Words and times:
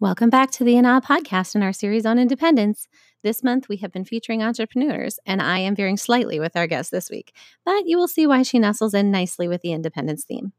Welcome 0.00 0.30
back 0.30 0.50
to 0.52 0.64
the 0.64 0.78
In 0.78 0.86
Awe 0.86 1.00
podcast 1.00 1.54
in 1.54 1.62
our 1.62 1.74
series 1.74 2.06
on 2.06 2.18
independence. 2.18 2.88
This 3.22 3.42
month, 3.44 3.68
we 3.68 3.76
have 3.76 3.92
been 3.92 4.06
featuring 4.06 4.42
entrepreneurs, 4.42 5.18
and 5.26 5.42
I 5.42 5.58
am 5.58 5.76
veering 5.76 5.98
slightly 5.98 6.40
with 6.40 6.56
our 6.56 6.66
guest 6.66 6.90
this 6.90 7.10
week, 7.10 7.36
but 7.66 7.86
you 7.86 7.98
will 7.98 8.08
see 8.08 8.26
why 8.26 8.42
she 8.42 8.58
nestles 8.58 8.94
in 8.94 9.10
nicely 9.10 9.46
with 9.46 9.60
the 9.60 9.72
independence 9.72 10.24
theme. 10.24 10.54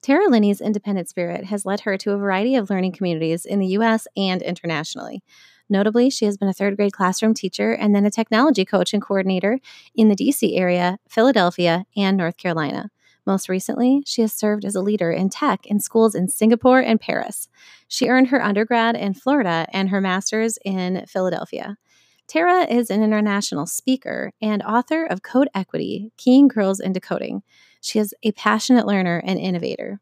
Tara 0.00 0.30
Linney's 0.30 0.62
independent 0.62 1.10
spirit 1.10 1.44
has 1.44 1.66
led 1.66 1.80
her 1.80 1.98
to 1.98 2.12
a 2.12 2.16
variety 2.16 2.54
of 2.54 2.70
learning 2.70 2.92
communities 2.92 3.44
in 3.44 3.58
the 3.58 3.66
U.S. 3.66 4.08
and 4.16 4.40
internationally. 4.40 5.22
Notably, 5.68 6.08
she 6.08 6.24
has 6.24 6.38
been 6.38 6.48
a 6.48 6.54
third 6.54 6.76
grade 6.76 6.94
classroom 6.94 7.34
teacher 7.34 7.72
and 7.72 7.94
then 7.94 8.06
a 8.06 8.10
technology 8.10 8.64
coach 8.64 8.94
and 8.94 9.02
coordinator 9.02 9.58
in 9.94 10.08
the 10.08 10.16
DC 10.16 10.58
area, 10.58 10.98
Philadelphia, 11.06 11.84
and 11.98 12.16
North 12.16 12.38
Carolina. 12.38 12.90
Most 13.26 13.48
recently, 13.48 14.04
she 14.06 14.22
has 14.22 14.32
served 14.32 14.64
as 14.64 14.76
a 14.76 14.80
leader 14.80 15.10
in 15.10 15.28
tech 15.28 15.66
in 15.66 15.80
schools 15.80 16.14
in 16.14 16.28
Singapore 16.28 16.80
and 16.80 16.98
Paris. 16.98 17.48
She 17.88 18.08
earned 18.08 18.28
her 18.28 18.42
undergrad 18.42 18.96
in 18.96 19.14
Florida 19.14 19.66
and 19.72 19.90
her 19.90 20.00
master's 20.00 20.58
in 20.64 21.04
Philadelphia. 21.06 21.76
Tara 22.26 22.64
is 22.64 22.90
an 22.90 23.02
international 23.02 23.66
speaker 23.66 24.32
and 24.42 24.62
author 24.62 25.04
of 25.04 25.22
Code 25.22 25.48
Equity 25.54 26.10
Keying 26.16 26.48
Girls 26.48 26.80
into 26.80 27.00
Coding. 27.00 27.42
She 27.80 28.00
is 28.00 28.12
a 28.24 28.32
passionate 28.32 28.86
learner 28.86 29.22
and 29.24 29.38
innovator. 29.38 30.00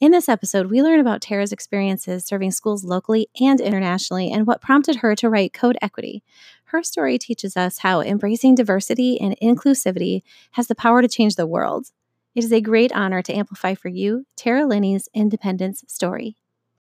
In 0.00 0.12
this 0.12 0.28
episode, 0.28 0.70
we 0.70 0.80
learn 0.80 1.00
about 1.00 1.20
Tara's 1.20 1.50
experiences 1.50 2.24
serving 2.24 2.52
schools 2.52 2.84
locally 2.84 3.28
and 3.40 3.60
internationally 3.60 4.30
and 4.30 4.46
what 4.46 4.60
prompted 4.60 4.96
her 4.96 5.16
to 5.16 5.28
write 5.28 5.52
Code 5.52 5.76
Equity. 5.82 6.22
Her 6.66 6.84
story 6.84 7.18
teaches 7.18 7.56
us 7.56 7.78
how 7.78 8.02
embracing 8.02 8.54
diversity 8.54 9.20
and 9.20 9.36
inclusivity 9.42 10.22
has 10.52 10.68
the 10.68 10.76
power 10.76 11.02
to 11.02 11.08
change 11.08 11.34
the 11.34 11.48
world. 11.48 11.88
It 12.36 12.44
is 12.44 12.52
a 12.52 12.60
great 12.60 12.92
honor 12.92 13.22
to 13.22 13.34
amplify 13.34 13.74
for 13.74 13.88
you 13.88 14.26
Tara 14.36 14.64
Linney's 14.64 15.08
independence 15.12 15.82
story. 15.88 16.36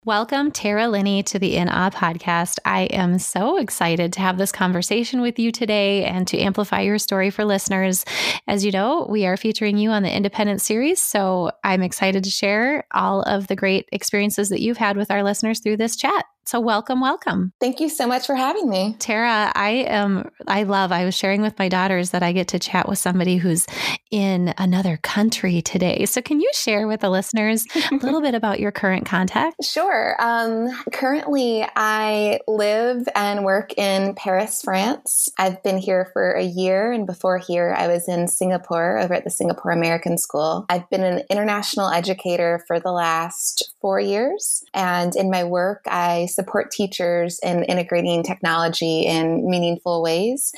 Welcome, 0.05 0.51
Tara 0.51 0.87
Linney, 0.87 1.23
to 1.23 1.39
the 1.39 1.55
In 1.55 1.67
Awe 1.67 1.89
podcast. 1.89 2.59
I 2.63 2.81
am 2.81 3.17
so 3.17 3.57
excited 3.57 4.13
to 4.13 4.19
have 4.19 4.37
this 4.37 4.51
conversation 4.51 5.19
with 5.19 5.39
you 5.39 5.51
today 5.51 6.05
and 6.05 6.27
to 6.27 6.37
amplify 6.37 6.81
your 6.81 6.99
story 6.99 7.31
for 7.31 7.43
listeners. 7.43 8.05
As 8.47 8.63
you 8.63 8.71
know, 8.71 9.07
we 9.09 9.25
are 9.25 9.35
featuring 9.35 9.79
you 9.79 9.89
on 9.89 10.03
the 10.03 10.15
Independent 10.15 10.61
series, 10.61 11.01
so 11.01 11.49
I'm 11.63 11.81
excited 11.81 12.23
to 12.23 12.29
share 12.29 12.85
all 12.93 13.23
of 13.23 13.47
the 13.47 13.55
great 13.55 13.89
experiences 13.91 14.49
that 14.49 14.61
you've 14.61 14.77
had 14.77 14.95
with 14.95 15.09
our 15.09 15.23
listeners 15.23 15.59
through 15.59 15.77
this 15.77 15.95
chat. 15.95 16.23
So 16.47 16.59
welcome, 16.59 17.01
welcome. 17.01 17.53
Thank 17.59 17.79
you 17.79 17.89
so 17.89 18.05
much 18.05 18.27
for 18.27 18.35
having 18.35 18.69
me. 18.69 18.95
Tara, 18.99 19.51
I 19.55 19.69
am 19.87 20.29
I 20.47 20.61
love 20.61 20.91
I 20.91 21.03
was 21.03 21.15
sharing 21.15 21.41
with 21.41 21.57
my 21.57 21.69
daughters 21.69 22.11
that 22.11 22.21
I 22.21 22.33
get 22.33 22.49
to 22.49 22.59
chat 22.59 22.87
with 22.87 22.99
somebody 22.99 23.37
who's 23.37 23.65
in 24.11 24.53
another 24.59 24.97
country 24.97 25.63
today. 25.63 26.05
So 26.05 26.21
can 26.21 26.39
you 26.39 26.51
share 26.53 26.87
with 26.87 26.99
the 26.99 27.09
listeners 27.09 27.65
a 27.91 27.95
little 27.95 28.21
bit 28.21 28.35
about 28.35 28.59
your 28.59 28.71
current 28.71 29.07
contact? 29.07 29.63
Sure. 29.63 30.15
Um, 30.19 30.69
currently 30.93 31.65
I 31.75 32.39
live 32.47 33.07
and 33.15 33.43
work 33.43 33.73
in 33.75 34.13
Paris, 34.13 34.61
France. 34.61 35.29
I've 35.39 35.63
been 35.63 35.79
here 35.79 36.11
for 36.13 36.33
a 36.33 36.43
year 36.43 36.91
and 36.91 37.07
before 37.07 37.39
here 37.39 37.73
I 37.75 37.87
was 37.87 38.07
in 38.07 38.27
Singapore 38.27 38.99
over 38.99 39.15
at 39.15 39.23
the 39.23 39.31
Singapore 39.31 39.71
American 39.71 40.19
School. 40.19 40.67
I've 40.69 40.87
been 40.91 41.03
an 41.03 41.23
international 41.31 41.89
educator 41.89 42.63
for 42.67 42.79
the 42.79 42.91
last 42.91 43.73
4 43.81 43.99
years 43.99 44.63
and 44.75 45.15
in 45.15 45.31
my 45.31 45.43
work 45.43 45.81
I 45.87 46.27
support 46.35 46.71
teachers 46.71 47.39
in 47.41 47.63
integrating 47.63 48.23
technology 48.23 49.01
in 49.01 49.49
meaningful 49.49 50.03
ways 50.03 50.51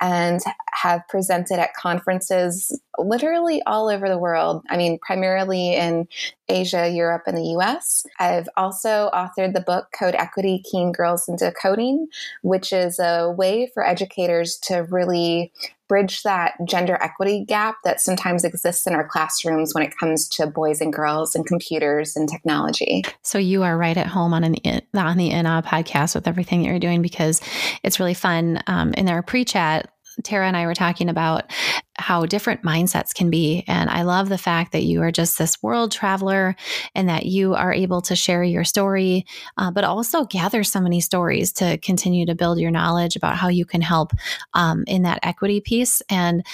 and 0.00 0.40
have 0.72 1.06
presented 1.08 1.58
at 1.58 1.74
conferences 1.74 2.78
literally 2.98 3.62
all 3.66 3.88
over 3.88 4.08
the 4.08 4.18
world. 4.18 4.62
I 4.70 4.76
mean, 4.76 4.98
primarily 5.00 5.74
in 5.74 6.08
Asia, 6.48 6.88
Europe, 6.88 7.22
and 7.26 7.36
the 7.36 7.56
US. 7.58 8.06
I've 8.18 8.48
also 8.56 9.10
authored 9.14 9.54
the 9.54 9.64
book 9.66 9.88
Code 9.98 10.14
Equity 10.14 10.62
Keying 10.70 10.92
Girls 10.92 11.28
into 11.28 11.52
Coding, 11.60 12.08
which 12.42 12.72
is 12.72 12.98
a 12.98 13.30
way 13.30 13.70
for 13.72 13.86
educators 13.86 14.56
to 14.64 14.82
really 14.84 15.52
bridge 15.88 16.22
that 16.22 16.54
gender 16.66 16.98
equity 17.00 17.44
gap 17.46 17.76
that 17.84 18.00
sometimes 18.00 18.44
exists 18.44 18.86
in 18.86 18.94
our 18.94 19.06
classrooms 19.06 19.74
when 19.74 19.84
it 19.84 19.96
comes 19.98 20.28
to 20.28 20.46
boys 20.46 20.80
and 20.80 20.92
girls 20.92 21.34
and 21.34 21.46
computers 21.46 22.16
and 22.16 22.28
technology. 22.28 23.02
So 23.22 23.38
you 23.38 23.62
are 23.62 23.76
right 23.76 23.96
at 23.96 24.06
home 24.06 24.32
on 24.32 24.44
an 24.44 24.56
on 24.94 25.16
the 25.16 25.30
In 25.30 25.46
Awe 25.46 25.62
podcast 25.62 26.14
with 26.14 26.26
everything 26.26 26.62
that 26.62 26.68
you're 26.68 26.78
doing 26.78 27.02
because 27.02 27.40
it's 27.82 28.00
really 28.00 28.14
fun. 28.14 28.62
Um, 28.66 28.94
in 28.94 29.08
our 29.08 29.22
pre-chat, 29.22 29.90
Tara 30.22 30.46
and 30.46 30.56
I 30.56 30.66
were 30.66 30.74
talking 30.74 31.08
about 31.08 31.50
how 31.96 32.26
different 32.26 32.62
mindsets 32.62 33.14
can 33.14 33.30
be. 33.30 33.64
And 33.66 33.88
I 33.90 34.02
love 34.02 34.28
the 34.28 34.38
fact 34.38 34.72
that 34.72 34.82
you 34.82 35.02
are 35.02 35.12
just 35.12 35.38
this 35.38 35.62
world 35.62 35.92
traveler 35.92 36.56
and 36.94 37.08
that 37.08 37.26
you 37.26 37.54
are 37.54 37.72
able 37.72 38.02
to 38.02 38.16
share 38.16 38.42
your 38.42 38.64
story, 38.64 39.26
uh, 39.56 39.70
but 39.70 39.84
also 39.84 40.24
gather 40.24 40.64
so 40.64 40.80
many 40.80 41.00
stories 41.00 41.52
to 41.54 41.78
continue 41.78 42.26
to 42.26 42.34
build 42.34 42.58
your 42.58 42.70
knowledge 42.70 43.16
about 43.16 43.36
how 43.36 43.48
you 43.48 43.64
can 43.64 43.80
help 43.80 44.12
um, 44.54 44.84
in 44.86 45.02
that 45.02 45.20
equity 45.22 45.60
piece. 45.60 46.02
And 46.08 46.44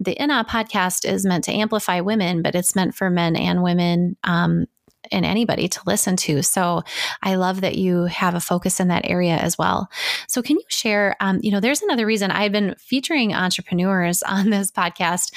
the 0.00 0.12
In 0.12 0.30
Awe 0.30 0.44
podcast 0.44 1.08
is 1.08 1.26
meant 1.26 1.44
to 1.44 1.52
amplify 1.52 2.00
women, 2.00 2.42
but 2.42 2.54
it's 2.54 2.74
meant 2.74 2.94
for 2.94 3.10
men 3.10 3.36
and 3.36 3.62
women 3.62 4.16
um, 4.24 4.66
and 5.10 5.24
anybody 5.24 5.68
to 5.68 5.80
listen 5.86 6.16
to. 6.16 6.42
So 6.42 6.82
I 7.22 7.34
love 7.36 7.60
that 7.62 7.76
you 7.76 8.04
have 8.04 8.34
a 8.34 8.40
focus 8.40 8.80
in 8.80 8.88
that 8.88 9.08
area 9.08 9.36
as 9.36 9.56
well. 9.58 9.88
So 10.28 10.42
can 10.42 10.56
you 10.56 10.64
share? 10.68 11.16
Um, 11.20 11.40
you 11.42 11.50
know, 11.50 11.60
there's 11.60 11.82
another 11.82 12.06
reason 12.06 12.30
I've 12.30 12.52
been 12.52 12.74
featuring 12.78 13.34
entrepreneurs 13.34 14.22
on 14.28 14.50
this 14.50 14.70
podcast 14.70 15.32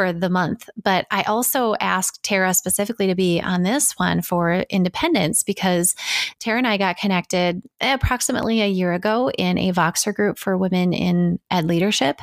for 0.00 0.14
the 0.14 0.30
month, 0.30 0.70
but 0.82 1.06
I 1.10 1.24
also 1.24 1.74
asked 1.78 2.22
Tara 2.22 2.54
specifically 2.54 3.08
to 3.08 3.14
be 3.14 3.38
on 3.38 3.64
this 3.64 3.92
one 3.98 4.22
for 4.22 4.64
independence 4.70 5.42
because 5.42 5.94
Tara 6.38 6.56
and 6.56 6.66
I 6.66 6.78
got 6.78 6.96
connected 6.96 7.60
approximately 7.82 8.62
a 8.62 8.66
year 8.66 8.94
ago 8.94 9.30
in 9.30 9.58
a 9.58 9.72
Voxer 9.72 10.14
group 10.14 10.38
for 10.38 10.56
women 10.56 10.94
in 10.94 11.38
ed 11.50 11.66
leadership. 11.66 12.22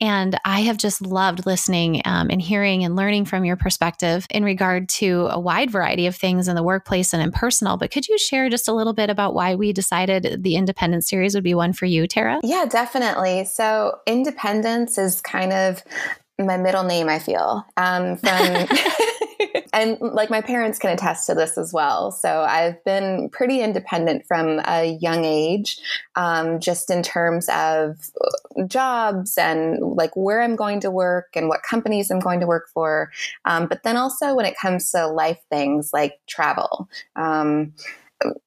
And 0.00 0.36
I 0.44 0.62
have 0.62 0.78
just 0.78 1.00
loved 1.00 1.46
listening 1.46 2.02
um, 2.04 2.28
and 2.28 2.42
hearing 2.42 2.82
and 2.82 2.96
learning 2.96 3.26
from 3.26 3.44
your 3.44 3.54
perspective 3.54 4.26
in 4.28 4.42
regard 4.42 4.88
to 4.88 5.28
a 5.30 5.38
wide 5.38 5.70
variety 5.70 6.08
of 6.08 6.16
things 6.16 6.48
in 6.48 6.56
the 6.56 6.62
workplace 6.64 7.12
and 7.12 7.22
in 7.22 7.30
personal. 7.30 7.76
But 7.76 7.92
could 7.92 8.08
you 8.08 8.18
share 8.18 8.50
just 8.50 8.66
a 8.66 8.72
little 8.72 8.94
bit 8.94 9.10
about 9.10 9.32
why 9.32 9.54
we 9.54 9.72
decided 9.72 10.42
the 10.42 10.56
Independence 10.56 11.08
series 11.08 11.36
would 11.36 11.44
be 11.44 11.54
one 11.54 11.72
for 11.72 11.86
you, 11.86 12.08
Tara? 12.08 12.40
Yeah, 12.42 12.64
definitely. 12.68 13.44
So, 13.44 14.00
independence 14.08 14.98
is 14.98 15.20
kind 15.20 15.52
of 15.52 15.84
my 16.38 16.56
middle 16.56 16.84
name, 16.84 17.08
I 17.08 17.18
feel. 17.18 17.64
Um, 17.76 18.16
from 18.16 18.66
and 19.72 19.98
like 20.00 20.30
my 20.30 20.40
parents 20.40 20.78
can 20.78 20.90
attest 20.90 21.26
to 21.26 21.34
this 21.34 21.56
as 21.56 21.72
well. 21.72 22.12
So 22.12 22.42
I've 22.42 22.82
been 22.84 23.30
pretty 23.30 23.60
independent 23.60 24.26
from 24.26 24.60
a 24.66 24.98
young 25.00 25.24
age, 25.24 25.78
um, 26.14 26.60
just 26.60 26.90
in 26.90 27.02
terms 27.02 27.48
of 27.48 27.96
jobs 28.66 29.38
and 29.38 29.80
like 29.80 30.14
where 30.14 30.42
I'm 30.42 30.56
going 30.56 30.80
to 30.80 30.90
work 30.90 31.28
and 31.34 31.48
what 31.48 31.62
companies 31.62 32.10
I'm 32.10 32.20
going 32.20 32.40
to 32.40 32.46
work 32.46 32.68
for. 32.72 33.10
Um, 33.44 33.66
but 33.66 33.82
then 33.82 33.96
also 33.96 34.34
when 34.34 34.46
it 34.46 34.56
comes 34.60 34.90
to 34.90 35.06
life 35.06 35.38
things 35.50 35.90
like 35.92 36.20
travel. 36.26 36.88
Um, 37.16 37.72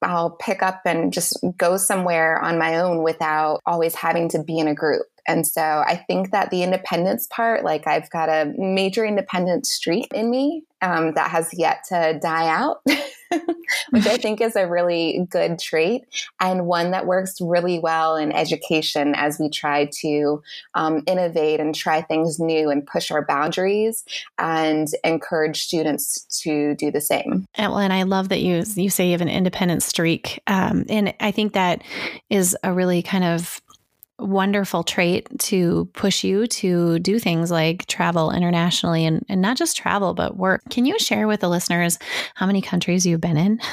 I'll 0.02 0.30
pick 0.32 0.64
up 0.64 0.82
and 0.86 1.12
just 1.12 1.38
go 1.58 1.76
somewhere 1.76 2.40
on 2.40 2.58
my 2.58 2.80
own 2.80 3.04
without 3.04 3.62
always 3.66 3.96
having 3.96 4.30
to 4.30 4.42
be 4.42 4.58
in 4.58 4.68
a 4.68 4.76
group. 4.76 5.08
And 5.28 5.46
so 5.46 5.62
I 5.62 5.96
think 5.96 6.32
that 6.32 6.52
the 6.52 6.64
independence 6.64 7.28
part, 7.28 7.64
like 7.64 7.88
I've 7.88 8.10
got 8.10 8.30
a 8.30 8.54
major 8.58 9.06
independent 9.06 9.66
streak 9.66 10.08
in 10.14 10.30
me 10.30 10.64
um, 10.82 11.14
that 11.14 11.32
has 11.32 11.50
yet 11.54 11.84
to 11.90 12.20
die 12.22 12.48
out, 12.48 12.82
which 12.86 14.06
I 14.06 14.18
think 14.18 14.40
is 14.40 14.56
a 14.56 14.68
really 14.68 15.26
good 15.30 15.58
trait 15.58 16.04
and 16.40 16.68
one 16.68 16.92
that 16.92 17.08
works 17.08 17.42
really 17.42 17.80
well 17.80 18.16
in 18.16 18.32
education 18.32 19.16
as 19.16 19.40
we 19.40 19.50
try 19.50 19.90
to 20.02 20.44
um, 20.76 21.02
innovate 21.08 21.60
and 21.60 21.74
try 21.74 22.02
things 22.02 22.40
new 22.40 22.70
and 22.70 22.86
push 22.86 23.10
our 23.10 23.26
boundaries 23.26 24.04
and 24.38 24.90
encourage 25.04 25.62
students 25.62 26.26
to 26.44 26.76
do 26.76 26.92
the 26.92 27.02
same. 27.02 27.46
And, 27.56 27.74
and 27.74 27.94
I 27.94 28.04
love 28.04 28.30
that 28.30 28.42
you 28.42 28.64
you 28.76 28.90
say 28.90 29.06
you 29.06 29.12
have 29.14 29.22
an 29.22 29.30
independent 29.30 29.82
streak, 29.82 30.42
um, 30.48 30.86
and 30.88 31.14
I 31.20 31.32
think 31.32 31.54
that 31.54 31.82
is 32.30 32.56
a 32.64 32.74
really 32.74 33.02
kind 33.02 33.24
of 33.24 33.62
wonderful 34.20 34.84
trait 34.84 35.28
to 35.40 35.86
push 35.94 36.24
you 36.24 36.48
to 36.48 37.00
do 37.00 37.20
things 37.20 37.52
like 37.52 37.86
travel 37.88 38.32
internationally 38.32 39.06
and, 39.06 39.26
and 39.28 39.42
not 39.42 39.58
just 39.58 39.76
travel, 39.76 40.14
but 40.14 40.38
work. 40.38 40.62
Can 40.70 40.86
you 40.86 40.98
share 41.00 41.28
with 41.28 41.42
the 41.42 41.50
listeners 41.50 42.00
how 42.36 42.46
many 42.46 42.62
countries 42.62 43.06
you've 43.06 43.22
been 43.22 43.38
in? 43.38 43.60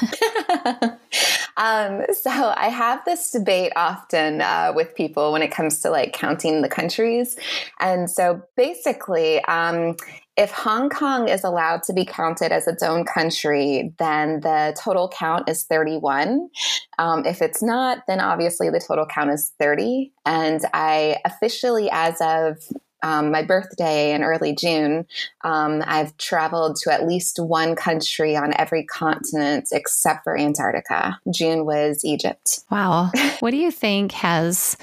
um, 1.57 2.05
so 2.13 2.53
I 2.57 2.69
have 2.69 3.03
this 3.05 3.31
debate 3.31 3.71
often 3.75 4.41
uh, 4.41 4.73
with 4.75 4.95
people 4.95 5.31
when 5.31 5.41
it 5.41 5.51
comes 5.51 5.79
to 5.81 5.89
like 5.89 6.13
counting 6.13 6.61
the 6.61 6.69
countries. 6.69 7.37
And 7.79 8.09
so 8.09 8.41
basically, 8.55 9.43
um, 9.45 9.95
if 10.35 10.51
Hong 10.51 10.89
Kong 10.89 11.27
is 11.27 11.43
allowed 11.43 11.83
to 11.83 11.93
be 11.93 12.05
counted 12.05 12.51
as 12.51 12.67
its 12.67 12.81
own 12.81 13.05
country, 13.05 13.93
then 13.99 14.39
the 14.39 14.75
total 14.79 15.07
count 15.09 15.47
is 15.47 15.63
31. 15.63 16.49
Um, 16.97 17.25
if 17.25 17.41
it's 17.41 17.61
not, 17.61 17.99
then 18.07 18.19
obviously 18.19 18.69
the 18.69 18.83
total 18.85 19.05
count 19.05 19.29
is 19.29 19.53
30. 19.59 20.11
And 20.25 20.61
I 20.73 21.17
officially, 21.25 21.89
as 21.91 22.19
of 22.19 22.57
um, 23.03 23.31
my 23.31 23.43
birthday 23.43 24.13
in 24.13 24.23
early 24.23 24.55
June, 24.55 25.05
um, 25.43 25.83
I've 25.85 26.15
traveled 26.17 26.77
to 26.83 26.93
at 26.93 27.05
least 27.05 27.37
one 27.37 27.75
country 27.75 28.35
on 28.35 28.53
every 28.57 28.85
continent 28.85 29.69
except 29.71 30.23
for 30.23 30.37
Antarctica. 30.37 31.19
June 31.31 31.65
was 31.65 32.03
Egypt. 32.03 32.61
Wow. 32.71 33.11
what 33.41 33.51
do 33.51 33.57
you 33.57 33.71
think 33.71 34.13
has 34.13 34.77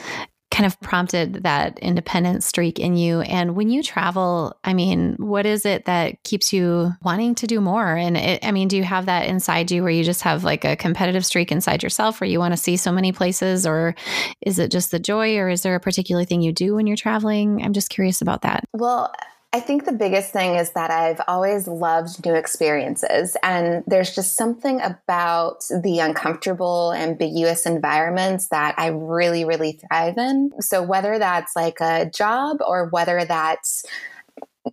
kind 0.60 0.70
of 0.70 0.78
prompted 0.82 1.42
that 1.44 1.78
independent 1.78 2.44
streak 2.44 2.78
in 2.78 2.94
you. 2.94 3.22
And 3.22 3.56
when 3.56 3.70
you 3.70 3.82
travel, 3.82 4.54
I 4.62 4.74
mean, 4.74 5.14
what 5.16 5.46
is 5.46 5.64
it 5.64 5.86
that 5.86 6.22
keeps 6.22 6.52
you 6.52 6.92
wanting 7.02 7.34
to 7.36 7.46
do 7.46 7.62
more? 7.62 7.96
And 7.96 8.14
it, 8.14 8.44
I 8.44 8.52
mean, 8.52 8.68
do 8.68 8.76
you 8.76 8.84
have 8.84 9.06
that 9.06 9.26
inside 9.26 9.70
you 9.70 9.82
where 9.82 9.90
you 9.90 10.04
just 10.04 10.20
have 10.20 10.44
like 10.44 10.66
a 10.66 10.76
competitive 10.76 11.24
streak 11.24 11.50
inside 11.50 11.82
yourself 11.82 12.20
where 12.20 12.28
you 12.28 12.38
want 12.38 12.52
to 12.52 12.58
see 12.58 12.76
so 12.76 12.92
many 12.92 13.10
places? 13.10 13.66
Or 13.66 13.94
is 14.42 14.58
it 14.58 14.70
just 14.70 14.90
the 14.90 14.98
joy, 14.98 15.38
or 15.38 15.48
is 15.48 15.62
there 15.62 15.76
a 15.76 15.80
particular 15.80 16.26
thing 16.26 16.42
you 16.42 16.52
do 16.52 16.74
when 16.74 16.86
you're 16.86 16.94
traveling? 16.94 17.62
I'm 17.64 17.72
just 17.72 17.88
curious 17.88 18.20
about 18.20 18.42
that. 18.42 18.64
Well, 18.74 19.14
I 19.52 19.58
think 19.58 19.84
the 19.84 19.92
biggest 19.92 20.32
thing 20.32 20.54
is 20.54 20.70
that 20.72 20.92
I've 20.92 21.20
always 21.26 21.66
loved 21.66 22.24
new 22.24 22.34
experiences. 22.34 23.36
And 23.42 23.82
there's 23.84 24.14
just 24.14 24.36
something 24.36 24.80
about 24.80 25.64
the 25.82 25.98
uncomfortable, 25.98 26.92
ambiguous 26.94 27.66
environments 27.66 28.48
that 28.48 28.76
I 28.78 28.88
really, 28.88 29.44
really 29.44 29.72
thrive 29.72 30.18
in. 30.18 30.52
So 30.60 30.82
whether 30.82 31.18
that's 31.18 31.56
like 31.56 31.80
a 31.80 32.08
job 32.08 32.58
or 32.64 32.90
whether 32.90 33.24
that's 33.24 33.84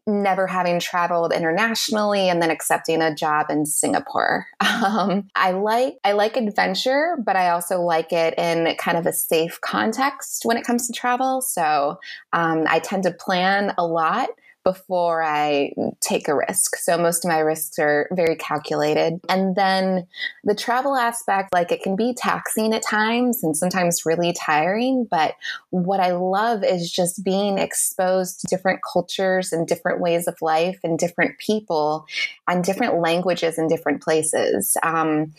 never 0.06 0.46
having 0.46 0.80
traveled 0.80 1.34
internationally 1.34 2.30
and 2.30 2.42
then 2.42 2.52
accepting 2.52 3.02
a 3.02 3.16
job 3.16 3.48
in 3.50 3.66
Singapore. 3.66 4.46
Um, 4.78 5.28
I 5.34 5.52
like 5.52 5.96
I 6.04 6.12
like 6.12 6.38
adventure, 6.38 7.18
but 7.26 7.36
I 7.36 7.50
also 7.50 7.82
like 7.82 8.14
it 8.14 8.36
in 8.38 8.76
kind 8.76 8.96
of 8.96 9.08
a 9.08 9.12
safe 9.12 9.60
context 9.62 10.46
when 10.46 10.56
it 10.56 10.64
comes 10.64 10.86
to 10.86 10.94
travel. 10.94 11.42
So 11.42 11.98
um, 12.32 12.66
I 12.68 12.78
tend 12.78 13.02
to 13.04 13.12
plan 13.12 13.74
a 13.76 13.88
lot 13.88 14.30
before 14.68 15.24
I 15.24 15.72
take 16.02 16.28
a 16.28 16.36
risk. 16.36 16.76
So 16.76 16.98
most 16.98 17.24
of 17.24 17.30
my 17.30 17.40
risks 17.40 17.80
are 17.80 18.10
very 18.12 18.36
calculated. 18.36 19.18
And 19.30 19.56
then 19.56 20.06
the 20.44 20.56
travel 20.56 20.98
aspect, 20.98 21.54
like 21.54 21.72
it 21.72 21.82
can 21.82 21.96
be 21.96 22.14
taxing 22.14 22.74
at 22.74 22.84
times 22.84 23.46
and 23.46 23.56
sometimes 23.56 24.06
really 24.06 24.34
tiring. 24.34 25.08
But 25.10 25.36
what 25.70 26.02
I 26.02 26.12
love 26.12 26.66
is 26.66 26.92
just 26.92 27.24
being 27.24 27.58
exposed 27.58 28.42
to 28.42 28.48
different 28.50 28.82
cultures 28.84 29.54
and 29.54 29.66
different 29.66 30.02
ways 30.02 30.28
of 30.28 30.36
life 30.42 30.80
and 30.84 31.00
different 31.00 31.40
people 31.40 32.06
and 32.46 32.62
different 32.62 33.00
languages 33.00 33.58
in 33.58 33.70
different 33.70 34.04
places. 34.04 34.76
Um, 34.84 35.32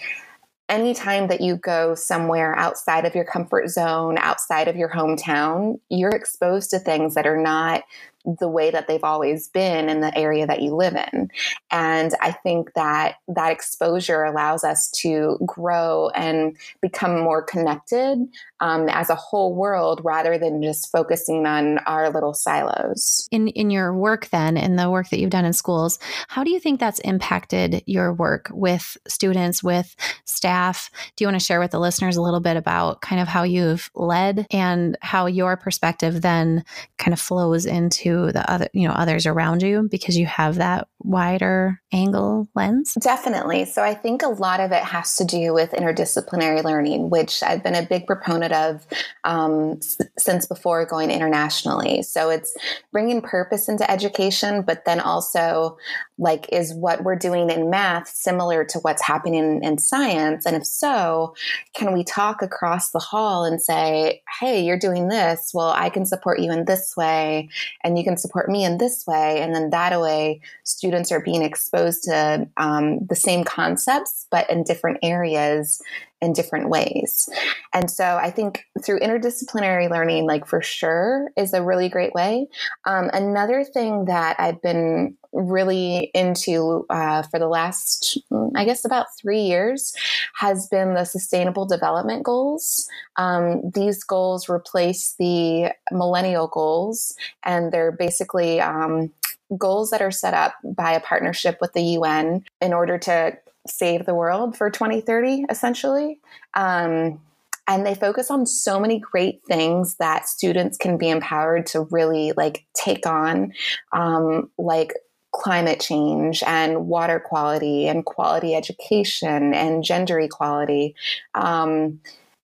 anytime 0.70 1.28
that 1.28 1.40
you 1.40 1.56
go 1.56 1.94
somewhere 1.94 2.56
outside 2.56 3.04
of 3.04 3.14
your 3.14 3.24
comfort 3.24 3.68
zone, 3.68 4.16
outside 4.18 4.68
of 4.68 4.76
your 4.76 4.90
hometown, 4.90 5.80
you're 5.88 6.10
exposed 6.10 6.70
to 6.70 6.78
things 6.78 7.14
that 7.14 7.26
are 7.26 7.40
not 7.40 7.84
the 8.24 8.48
way 8.48 8.70
that 8.70 8.88
they've 8.88 9.04
always 9.04 9.48
been 9.48 9.88
in 9.88 10.00
the 10.00 10.16
area 10.16 10.46
that 10.46 10.62
you 10.62 10.74
live 10.74 10.94
in. 11.12 11.30
And 11.70 12.12
I 12.20 12.32
think 12.32 12.74
that 12.74 13.16
that 13.28 13.52
exposure 13.52 14.24
allows 14.24 14.64
us 14.64 14.90
to 15.02 15.38
grow 15.46 16.10
and 16.10 16.56
become 16.80 17.20
more 17.20 17.42
connected 17.42 18.28
um, 18.60 18.88
as 18.88 19.08
a 19.08 19.14
whole 19.14 19.54
world 19.54 20.00
rather 20.04 20.38
than 20.38 20.62
just 20.62 20.90
focusing 20.90 21.46
on 21.46 21.78
our 21.78 22.10
little 22.10 22.34
silos. 22.34 23.28
In 23.30 23.48
in 23.48 23.70
your 23.70 23.94
work 23.94 24.28
then, 24.30 24.56
in 24.56 24.76
the 24.76 24.90
work 24.90 25.10
that 25.10 25.20
you've 25.20 25.30
done 25.30 25.44
in 25.44 25.52
schools, 25.52 25.98
how 26.28 26.44
do 26.44 26.50
you 26.50 26.58
think 26.58 26.80
that's 26.80 26.98
impacted 27.00 27.82
your 27.86 28.12
work 28.12 28.50
with 28.52 28.96
students, 29.06 29.62
with 29.62 29.94
staff? 30.24 30.90
Do 31.16 31.22
you 31.22 31.28
want 31.28 31.38
to 31.38 31.44
share 31.44 31.60
with 31.60 31.70
the 31.70 31.80
listeners 31.80 32.16
a 32.16 32.22
little 32.22 32.40
bit 32.40 32.56
about 32.56 33.00
kind 33.00 33.20
of 33.20 33.28
how 33.28 33.44
you've 33.44 33.90
led 33.94 34.46
and 34.50 34.98
how 35.02 35.26
your 35.26 35.56
perspective 35.56 36.20
then 36.20 36.64
kind 36.98 37.12
of 37.12 37.20
flows 37.20 37.64
into 37.64 38.17
the 38.26 38.50
other, 38.50 38.68
you 38.72 38.86
know, 38.86 38.94
others 38.94 39.26
around 39.26 39.62
you 39.62 39.88
because 39.90 40.16
you 40.16 40.26
have 40.26 40.56
that 40.56 40.88
wider 41.00 41.80
angle 41.92 42.48
lens? 42.54 42.94
Definitely. 43.00 43.64
So 43.64 43.82
I 43.82 43.94
think 43.94 44.22
a 44.22 44.28
lot 44.28 44.60
of 44.60 44.72
it 44.72 44.82
has 44.82 45.16
to 45.16 45.24
do 45.24 45.54
with 45.54 45.70
interdisciplinary 45.72 46.62
learning, 46.62 47.10
which 47.10 47.42
I've 47.42 47.62
been 47.62 47.74
a 47.74 47.86
big 47.86 48.06
proponent 48.06 48.52
of 48.52 48.86
um, 49.24 49.78
s- 49.78 49.98
since 50.18 50.46
before 50.46 50.84
going 50.86 51.10
internationally. 51.10 52.02
So 52.02 52.30
it's 52.30 52.54
bringing 52.92 53.22
purpose 53.22 53.68
into 53.68 53.88
education, 53.90 54.62
but 54.62 54.84
then 54.84 55.00
also 55.00 55.78
like, 56.18 56.48
is 56.50 56.74
what 56.74 57.04
we're 57.04 57.16
doing 57.16 57.50
in 57.50 57.70
math 57.70 58.08
similar 58.08 58.64
to 58.64 58.78
what's 58.80 59.02
happening 59.02 59.62
in, 59.62 59.78
science? 59.78 60.44
And 60.44 60.56
if 60.56 60.66
so, 60.66 61.34
can 61.74 61.92
we 61.92 62.02
talk 62.02 62.42
across 62.42 62.90
the 62.90 62.98
hall 62.98 63.44
and 63.44 63.62
say, 63.62 64.22
hey, 64.40 64.60
you're 64.60 64.78
doing 64.78 65.08
this? 65.08 65.52
Well, 65.54 65.70
I 65.70 65.88
can 65.88 66.04
support 66.04 66.40
you 66.40 66.50
in 66.50 66.64
this 66.64 66.94
way, 66.96 67.48
and 67.84 67.96
you 67.96 68.04
can 68.04 68.16
support 68.16 68.48
me 68.48 68.64
in 68.64 68.78
this 68.78 69.04
way. 69.06 69.40
And 69.40 69.54
then 69.54 69.70
that 69.70 69.98
way, 70.00 70.40
students 70.64 71.12
are 71.12 71.20
being 71.20 71.42
exposed 71.42 72.02
to 72.04 72.48
um, 72.56 73.06
the 73.06 73.14
same 73.14 73.44
concepts, 73.44 74.26
but 74.30 74.50
in 74.50 74.64
different 74.64 74.98
areas 75.02 75.80
in 76.20 76.32
different 76.32 76.68
ways. 76.68 77.28
And 77.72 77.90
so 77.90 78.04
I 78.20 78.30
think 78.30 78.64
through 78.84 79.00
interdisciplinary 79.00 79.90
learning, 79.90 80.26
like 80.26 80.46
for 80.46 80.60
sure, 80.60 81.30
is 81.36 81.52
a 81.52 81.62
really 81.62 81.88
great 81.88 82.12
way. 82.12 82.48
Um, 82.84 83.10
another 83.12 83.64
thing 83.64 84.06
that 84.06 84.36
I've 84.38 84.60
been 84.60 85.16
really 85.32 86.10
into 86.14 86.86
uh, 86.90 87.22
for 87.22 87.38
the 87.38 87.48
last, 87.48 88.18
I 88.56 88.64
guess, 88.64 88.84
about 88.84 89.06
three 89.20 89.42
years 89.42 89.92
has 90.36 90.66
been 90.68 90.94
the 90.94 91.04
Sustainable 91.04 91.66
Development 91.66 92.24
Goals. 92.24 92.88
Um, 93.16 93.70
these 93.74 94.02
goals 94.02 94.48
replace 94.48 95.14
the 95.18 95.72
millennial 95.92 96.48
goals, 96.48 97.14
and 97.44 97.72
they're 97.72 97.92
basically 97.92 98.60
um, 98.60 99.12
goals 99.56 99.90
that 99.90 100.02
are 100.02 100.10
set 100.10 100.34
up 100.34 100.54
by 100.64 100.92
a 100.92 101.00
partnership 101.00 101.58
with 101.60 101.72
the 101.72 101.82
UN 101.82 102.44
in 102.60 102.72
order 102.72 102.98
to 102.98 103.36
save 103.68 104.06
the 104.06 104.14
world 104.14 104.56
for 104.56 104.70
2030, 104.70 105.44
essentially. 105.50 106.20
Um, 106.54 107.20
and 107.68 107.84
they 107.84 107.94
focus 107.94 108.30
on 108.30 108.46
so 108.46 108.80
many 108.80 108.98
great 108.98 109.42
things 109.44 109.96
that 109.96 110.26
students 110.26 110.78
can 110.78 110.96
be 110.96 111.10
empowered 111.10 111.66
to 111.66 111.82
really 111.90 112.32
like 112.36 112.64
take 112.74 113.06
on, 113.06 113.52
um, 113.92 114.50
like 114.56 114.94
climate 115.32 115.78
change 115.78 116.42
and 116.46 116.86
water 116.86 117.20
quality 117.20 117.86
and 117.86 118.06
quality 118.06 118.54
education 118.54 119.52
and 119.52 119.84
gender 119.84 120.18
equality. 120.18 120.94
Um, 121.34 122.00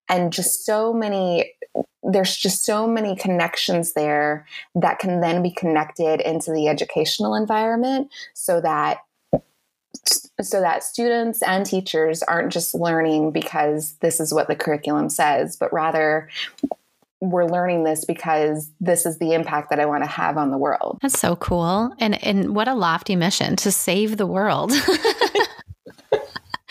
and 0.09 0.33
just 0.33 0.67
so 0.67 0.93
many 0.93 1.55
there's 2.05 2.37
just 2.37 2.65
so 2.65 2.87
many 2.87 3.17
connections 3.17 3.95
there 3.95 4.47
that 4.75 4.99
can 4.99 5.21
then 5.21 5.43
be 5.43 5.51
connected 5.51 6.21
into 6.21 6.53
the 6.53 6.69
educational 6.69 7.35
environment 7.35 8.13
so 8.35 8.61
that 8.61 8.99
so 10.41 10.61
that 10.61 10.83
students 10.83 11.43
and 11.43 11.65
teachers 11.65 12.23
aren't 12.23 12.53
just 12.53 12.75
learning 12.75 13.31
because 13.31 13.97
this 14.01 14.21
is 14.21 14.33
what 14.33 14.49
the 14.49 14.57
curriculum 14.57 15.09
says 15.09 15.57
but 15.57 15.73
rather 15.73 16.29
we're 17.21 17.47
learning 17.47 17.85
this 17.85 18.05
because 18.05 18.71
this 18.81 19.07
is 19.07 19.19
the 19.19 19.33
impact 19.33 19.71
that 19.71 19.81
I 19.81 19.87
want 19.87 20.05
to 20.05 20.11
have 20.11 20.37
on 20.37 20.51
the 20.51 20.59
world. 20.59 20.99
That's 21.01 21.19
so 21.19 21.37
cool. 21.37 21.95
And 21.99 22.23
and 22.23 22.55
what 22.55 22.69
a 22.69 22.75
lofty 22.75 23.17
mission 23.17 23.57
to 23.57 23.73
save 23.73 24.17
the 24.17 24.27
world. 24.27 24.73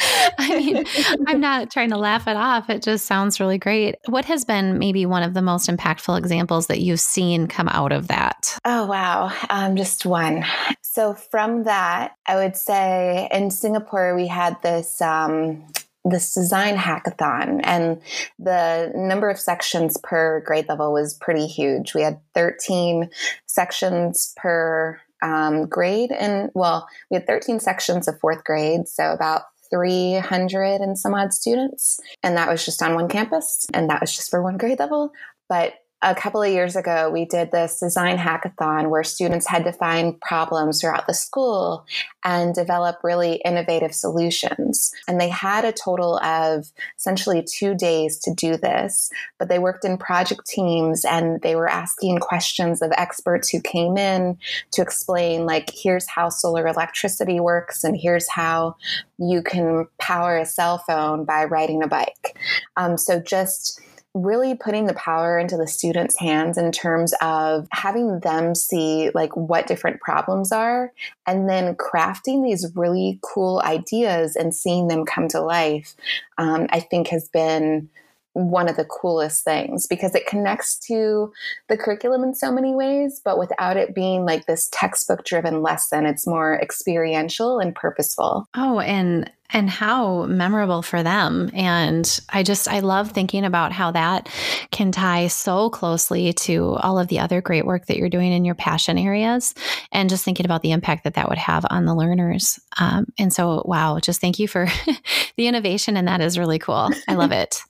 I 0.37 0.57
mean, 0.57 0.85
I'm 1.27 1.39
not 1.39 1.71
trying 1.71 1.89
to 1.89 1.97
laugh 1.97 2.27
it 2.27 2.35
off. 2.35 2.69
It 2.69 2.81
just 2.81 3.05
sounds 3.05 3.39
really 3.39 3.57
great. 3.57 3.95
What 4.07 4.25
has 4.25 4.45
been 4.45 4.79
maybe 4.79 5.05
one 5.05 5.23
of 5.23 5.33
the 5.33 5.41
most 5.41 5.69
impactful 5.69 6.17
examples 6.17 6.67
that 6.67 6.79
you've 6.79 6.99
seen 6.99 7.47
come 7.47 7.67
out 7.69 7.91
of 7.91 8.07
that? 8.07 8.57
Oh, 8.65 8.85
wow. 8.85 9.31
Um, 9.49 9.75
just 9.75 10.05
one. 10.05 10.45
So, 10.81 11.13
from 11.13 11.63
that, 11.63 12.15
I 12.27 12.35
would 12.35 12.55
say 12.55 13.27
in 13.31 13.51
Singapore, 13.51 14.15
we 14.15 14.27
had 14.27 14.61
this. 14.61 15.01
Um, 15.01 15.65
this 16.05 16.33
design 16.33 16.75
hackathon 16.75 17.61
and 17.63 18.01
the 18.37 18.91
number 18.93 19.29
of 19.29 19.39
sections 19.39 19.95
per 20.03 20.41
grade 20.41 20.67
level 20.67 20.91
was 20.91 21.13
pretty 21.13 21.47
huge. 21.47 21.93
We 21.93 22.01
had 22.01 22.19
13 22.33 23.09
sections 23.45 24.33
per 24.35 24.99
um, 25.21 25.67
grade 25.67 26.11
and 26.11 26.51
well, 26.53 26.87
we 27.09 27.15
had 27.15 27.25
13 27.25 27.61
sections 27.61 28.09
of 28.09 28.19
fourth 28.19 28.43
grade. 28.43 28.87
So 28.87 29.13
about 29.13 29.43
300 29.73 30.81
and 30.81 30.97
some 30.97 31.13
odd 31.13 31.33
students. 31.33 31.99
And 32.21 32.37
that 32.37 32.49
was 32.49 32.63
just 32.63 32.83
on 32.83 32.95
one 32.95 33.07
campus. 33.07 33.65
And 33.73 33.89
that 33.89 34.01
was 34.01 34.15
just 34.15 34.29
for 34.29 34.43
one 34.43 34.57
grade 34.57 34.79
level. 34.79 35.11
But 35.49 35.73
a 36.03 36.13
couple 36.13 36.43
of 36.43 36.51
years 36.51 36.75
ago, 36.75 37.09
we 37.09 37.25
did 37.25 37.51
this 37.51 37.79
design 37.79 38.17
hackathon 38.17 38.89
where 38.89 39.03
students 39.03 39.47
had 39.47 39.63
to 39.63 39.71
find 39.71 40.19
problems 40.19 40.81
throughout 40.81 41.07
the 41.07 41.13
school 41.13 41.85
and 42.25 42.53
develop 42.53 42.97
really 43.03 43.35
innovative 43.45 43.95
solutions. 43.95 44.91
And 45.07 45.19
they 45.19 45.29
had 45.29 45.63
a 45.63 45.71
total 45.71 46.17
of 46.17 46.71
essentially 46.97 47.43
two 47.43 47.73
days 47.73 48.19
to 48.19 48.33
do 48.33 48.57
this, 48.57 49.09
but 49.39 49.47
they 49.47 49.59
worked 49.59 49.85
in 49.85 49.97
project 49.97 50.45
teams 50.45 51.05
and 51.05 51.41
they 51.41 51.55
were 51.55 51.69
asking 51.69 52.19
questions 52.19 52.81
of 52.81 52.91
experts 52.97 53.49
who 53.49 53.61
came 53.61 53.97
in 53.97 54.37
to 54.71 54.81
explain, 54.81 55.45
like, 55.45 55.71
here's 55.73 56.07
how 56.07 56.29
solar 56.29 56.67
electricity 56.67 57.39
works, 57.39 57.83
and 57.83 57.97
here's 57.97 58.29
how 58.29 58.75
you 59.17 59.41
can 59.41 59.87
power 59.99 60.37
a 60.37 60.45
cell 60.45 60.79
phone 60.79 61.23
by 61.23 61.45
riding 61.45 61.81
a 61.81 61.87
bike. 61.87 62.37
Um, 62.75 62.97
so 62.97 63.19
just 63.19 63.79
really 64.13 64.53
putting 64.53 64.85
the 64.85 64.93
power 64.93 65.39
into 65.39 65.57
the 65.57 65.67
students' 65.67 66.19
hands 66.19 66.57
in 66.57 66.71
terms 66.71 67.13
of 67.21 67.67
having 67.71 68.19
them 68.19 68.53
see 68.53 69.09
like 69.15 69.35
what 69.35 69.65
different 69.65 69.99
problems 70.01 70.51
are 70.51 70.91
and 71.25 71.49
then 71.49 71.75
crafting 71.75 72.43
these 72.43 72.71
really 72.75 73.19
cool 73.23 73.61
ideas 73.65 74.35
and 74.35 74.53
seeing 74.53 74.87
them 74.87 75.05
come 75.05 75.27
to 75.27 75.41
life, 75.41 75.95
um, 76.37 76.67
I 76.69 76.79
think 76.79 77.07
has 77.07 77.27
been 77.29 77.89
one 78.33 78.67
of 78.67 78.75
the 78.75 78.85
coolest 78.85 79.43
things 79.43 79.85
because 79.85 80.15
it 80.15 80.25
connects 80.25 80.75
to 80.77 81.31
the 81.69 81.77
curriculum 81.77 82.23
in 82.23 82.33
so 82.33 82.51
many 82.51 82.73
ways, 82.73 83.21
but 83.23 83.37
without 83.37 83.77
it 83.77 83.93
being 83.93 84.25
like 84.25 84.45
this 84.45 84.69
textbook 84.71 85.23
driven 85.23 85.61
lesson, 85.61 86.05
it's 86.05 86.27
more 86.27 86.59
experiential 86.59 87.59
and 87.59 87.75
purposeful. 87.75 88.47
Oh, 88.55 88.79
and 88.79 89.31
and 89.53 89.69
how 89.69 90.25
memorable 90.25 90.81
for 90.81 91.03
them. 91.03 91.49
And 91.53 92.19
I 92.29 92.43
just, 92.43 92.67
I 92.67 92.79
love 92.79 93.11
thinking 93.11 93.45
about 93.45 93.71
how 93.71 93.91
that 93.91 94.29
can 94.71 94.91
tie 94.91 95.27
so 95.27 95.69
closely 95.69 96.33
to 96.33 96.75
all 96.77 96.99
of 96.99 97.07
the 97.07 97.19
other 97.19 97.41
great 97.41 97.65
work 97.65 97.85
that 97.85 97.97
you're 97.97 98.09
doing 98.09 98.33
in 98.33 98.45
your 98.45 98.55
passion 98.55 98.97
areas 98.97 99.53
and 99.91 100.09
just 100.09 100.25
thinking 100.25 100.45
about 100.45 100.61
the 100.61 100.71
impact 100.71 101.03
that 101.03 101.13
that 101.13 101.29
would 101.29 101.37
have 101.37 101.65
on 101.69 101.85
the 101.85 101.95
learners. 101.95 102.59
Um, 102.79 103.05
and 103.19 103.31
so, 103.31 103.63
wow, 103.65 103.99
just 103.99 104.19
thank 104.19 104.39
you 104.39 104.47
for 104.47 104.67
the 105.37 105.47
innovation. 105.47 105.95
And 105.97 106.07
that 106.07 106.21
is 106.21 106.37
really 106.37 106.59
cool. 106.59 106.89
I 107.07 107.13
love 107.13 107.31
it. 107.31 107.61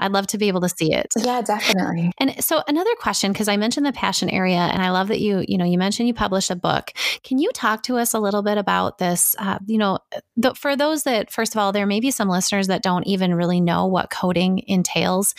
I'd 0.00 0.12
love 0.12 0.26
to 0.28 0.38
be 0.38 0.48
able 0.48 0.60
to 0.60 0.68
see 0.68 0.92
it. 0.92 1.12
Yeah, 1.22 1.40
definitely. 1.40 2.12
And 2.18 2.44
so 2.44 2.62
another 2.66 2.94
question 2.98 3.32
because 3.32 3.48
I 3.48 3.56
mentioned 3.56 3.86
the 3.86 3.92
passion 3.92 4.28
area 4.28 4.58
and 4.58 4.82
I 4.82 4.90
love 4.90 5.08
that 5.08 5.20
you, 5.20 5.44
you 5.46 5.56
know, 5.56 5.64
you 5.64 5.78
mentioned 5.78 6.08
you 6.08 6.14
published 6.14 6.50
a 6.50 6.56
book. 6.56 6.92
Can 7.22 7.38
you 7.38 7.50
talk 7.52 7.84
to 7.84 7.96
us 7.96 8.12
a 8.12 8.18
little 8.18 8.42
bit 8.42 8.58
about 8.58 8.98
this 8.98 9.34
uh, 9.38 9.58
you 9.66 9.78
know, 9.78 10.00
the, 10.36 10.54
for 10.54 10.76
those 10.76 11.04
that 11.04 11.31
first 11.32 11.54
of 11.54 11.58
all 11.58 11.72
there 11.72 11.86
may 11.86 12.00
be 12.00 12.10
some 12.10 12.28
listeners 12.28 12.66
that 12.68 12.82
don't 12.82 13.06
even 13.06 13.34
really 13.34 13.60
know 13.60 13.86
what 13.86 14.10
coding 14.10 14.62
entails. 14.66 15.34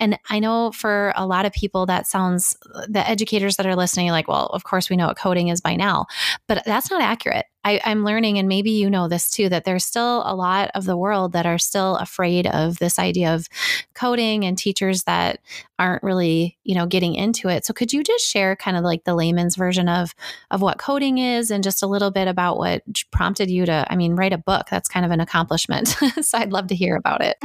And 0.00 0.18
I 0.28 0.38
know 0.38 0.72
for 0.72 1.12
a 1.16 1.26
lot 1.26 1.46
of 1.46 1.52
people 1.52 1.86
that 1.86 2.06
sounds 2.06 2.56
the 2.88 3.08
educators 3.08 3.56
that 3.56 3.66
are 3.66 3.76
listening 3.76 4.10
like, 4.10 4.28
well, 4.28 4.46
of 4.46 4.64
course 4.64 4.90
we 4.90 4.96
know 4.96 5.06
what 5.06 5.18
coding 5.18 5.48
is 5.48 5.60
by 5.60 5.76
now. 5.76 6.06
But 6.48 6.64
that's 6.64 6.90
not 6.90 7.00
accurate. 7.00 7.46
I, 7.66 7.80
am 7.90 8.04
learning, 8.04 8.38
and 8.38 8.48
maybe 8.48 8.70
you 8.70 8.88
know 8.88 9.08
this 9.08 9.28
too, 9.28 9.48
that 9.48 9.64
there's 9.64 9.84
still 9.84 10.22
a 10.24 10.36
lot 10.36 10.70
of 10.76 10.84
the 10.84 10.96
world 10.96 11.32
that 11.32 11.46
are 11.46 11.58
still 11.58 11.96
afraid 11.96 12.46
of 12.46 12.78
this 12.78 12.96
idea 12.96 13.34
of 13.34 13.48
coding 13.92 14.44
and 14.44 14.56
teachers 14.56 15.02
that 15.02 15.40
aren't 15.78 16.02
really, 16.04 16.56
you 16.62 16.76
know, 16.76 16.86
getting 16.86 17.14
into 17.14 17.48
it. 17.48 17.64
So 17.64 17.74
could 17.74 17.92
you 17.92 18.04
just 18.04 18.24
share 18.24 18.54
kind 18.54 18.76
of 18.76 18.84
like 18.84 19.02
the 19.02 19.14
layman's 19.14 19.56
version 19.56 19.88
of 19.88 20.14
of 20.50 20.62
what 20.62 20.78
coding 20.78 21.18
is 21.18 21.50
and 21.50 21.64
just 21.64 21.82
a 21.82 21.86
little 21.86 22.10
bit 22.12 22.28
about 22.28 22.56
what 22.56 22.82
prompted 23.10 23.50
you 23.50 23.66
to, 23.66 23.84
I 23.90 23.96
mean, 23.96 24.14
write 24.14 24.32
a 24.32 24.38
book? 24.38 24.68
That's 24.70 24.88
kind 24.88 25.04
of 25.04 25.10
an 25.10 25.20
accomplishment. 25.20 25.88
so 26.20 26.38
I'd 26.38 26.52
love 26.52 26.68
to 26.68 26.76
hear 26.76 26.94
about 26.94 27.20
it. 27.20 27.36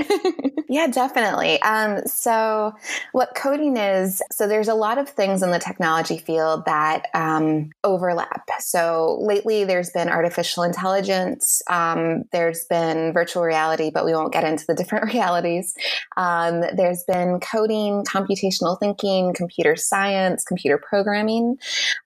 yeah, 0.70 0.88
definitely. 0.88 1.62
Um, 1.64 2.06
so 2.06 2.74
what 3.12 3.36
coding 3.36 3.76
is, 3.76 4.22
so 4.32 4.48
there's 4.48 4.68
a 4.68 4.76
lot 4.76 4.98
of 4.98 5.10
things 5.10 5.42
in 5.42 5.52
the 5.52 5.60
technology 5.60 6.18
field 6.18 6.66
that 6.66 7.08
um, 7.14 7.72
overlap. 7.84 8.50
So 8.60 9.18
lately 9.22 9.66
there's 9.66 9.90
been 9.90 10.10
artificial 10.12 10.64
intelligence. 10.64 11.62
Um, 11.70 12.24
there's 12.32 12.66
been 12.66 13.14
virtual 13.14 13.44
reality, 13.44 13.92
but 13.94 14.06
we 14.06 14.14
won't 14.14 14.34
get 14.34 14.44
into 14.44 14.66
the 14.68 14.76
different 14.76 15.06
realities. 15.14 15.76
Um, 16.18 16.62
there's 16.76 17.04
been 17.04 17.40
coding, 17.40 18.04
computational 18.04 18.80
thinking, 18.80 19.34
computer 19.34 19.76
science, 19.76 20.44
computer 20.44 20.78
programming. 20.78 21.58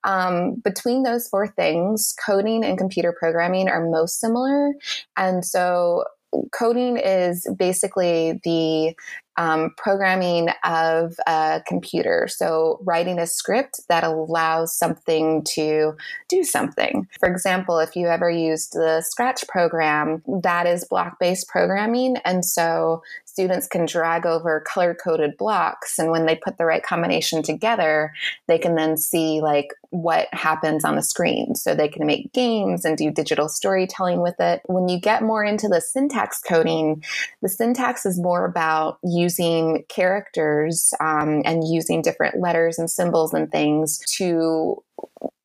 Um, 0.04 0.56
between 0.56 1.04
those 1.04 1.28
four 1.28 1.48
things, 1.48 2.14
coding 2.26 2.64
and 2.64 2.78
computer 2.78 3.16
programming 3.18 3.68
are 3.68 3.90
most 3.90 4.20
similar. 4.20 4.74
And 5.18 5.46
so 5.46 6.04
coding 6.52 6.98
is 6.98 7.48
basically 7.58 8.40
the 8.44 8.96
um, 9.38 9.74
programming 9.78 10.50
of 10.64 11.16
a 11.28 11.62
computer. 11.68 12.28
So, 12.30 12.80
writing 12.84 13.20
a 13.20 13.28
script 13.28 13.82
that 13.90 14.04
allows 14.04 14.76
something 14.76 15.44
to 15.56 15.96
do 16.30 16.44
something. 16.44 17.08
For 17.20 17.30
example, 17.30 17.80
if 17.80 17.96
you 17.96 18.08
ever 18.08 18.30
used 18.30 18.74
the 18.74 19.02
Scratch 19.02 19.48
program, 19.48 20.24
that 20.44 20.66
is 20.66 20.86
block 20.86 21.20
based 21.20 21.48
programming. 21.48 22.18
And 22.26 22.46
so, 22.46 23.04
students 23.26 23.68
can 23.68 23.86
drag 23.86 24.26
over 24.26 24.62
color 24.62 24.96
coded 24.96 25.38
blocks. 25.38 26.00
And 26.00 26.12
when 26.12 26.26
they 26.26 26.36
put 26.36 26.58
the 26.58 26.66
right 26.66 26.84
combination 26.84 27.44
together, 27.44 28.14
they 28.48 28.58
can 28.58 28.76
then 28.76 28.96
see 28.96 29.42
like 29.42 29.68
what 29.96 30.28
happens 30.34 30.84
on 30.84 30.96
the 30.96 31.02
screen. 31.02 31.56
So 31.56 31.74
they 31.74 31.88
can 31.88 32.06
make 32.06 32.34
games 32.34 32.86
and 32.86 32.98
do 32.98 33.12
digital 33.12 33.48
storytelling 33.48 34.22
with 34.22 34.36
it. 34.40 34.62
When 34.66 34.90
you 34.90 35.00
get 35.00 35.24
more 35.24 35.44
into 35.44 35.68
the 35.68 35.82
syntax 35.82 36.42
coding, 36.42 37.04
the 37.42 37.50
syntax 37.50 38.06
is 38.06 38.20
more 38.20 38.46
about 38.46 39.00
using 39.04 39.86
characters 39.90 40.94
um, 41.00 41.42
and 41.46 41.64
using 41.68 42.02
different 42.02 42.40
letters 42.40 42.78
and 42.78 42.90
symbols 42.90 43.34
and 43.34 43.52
things 43.52 44.00
to 44.18 44.84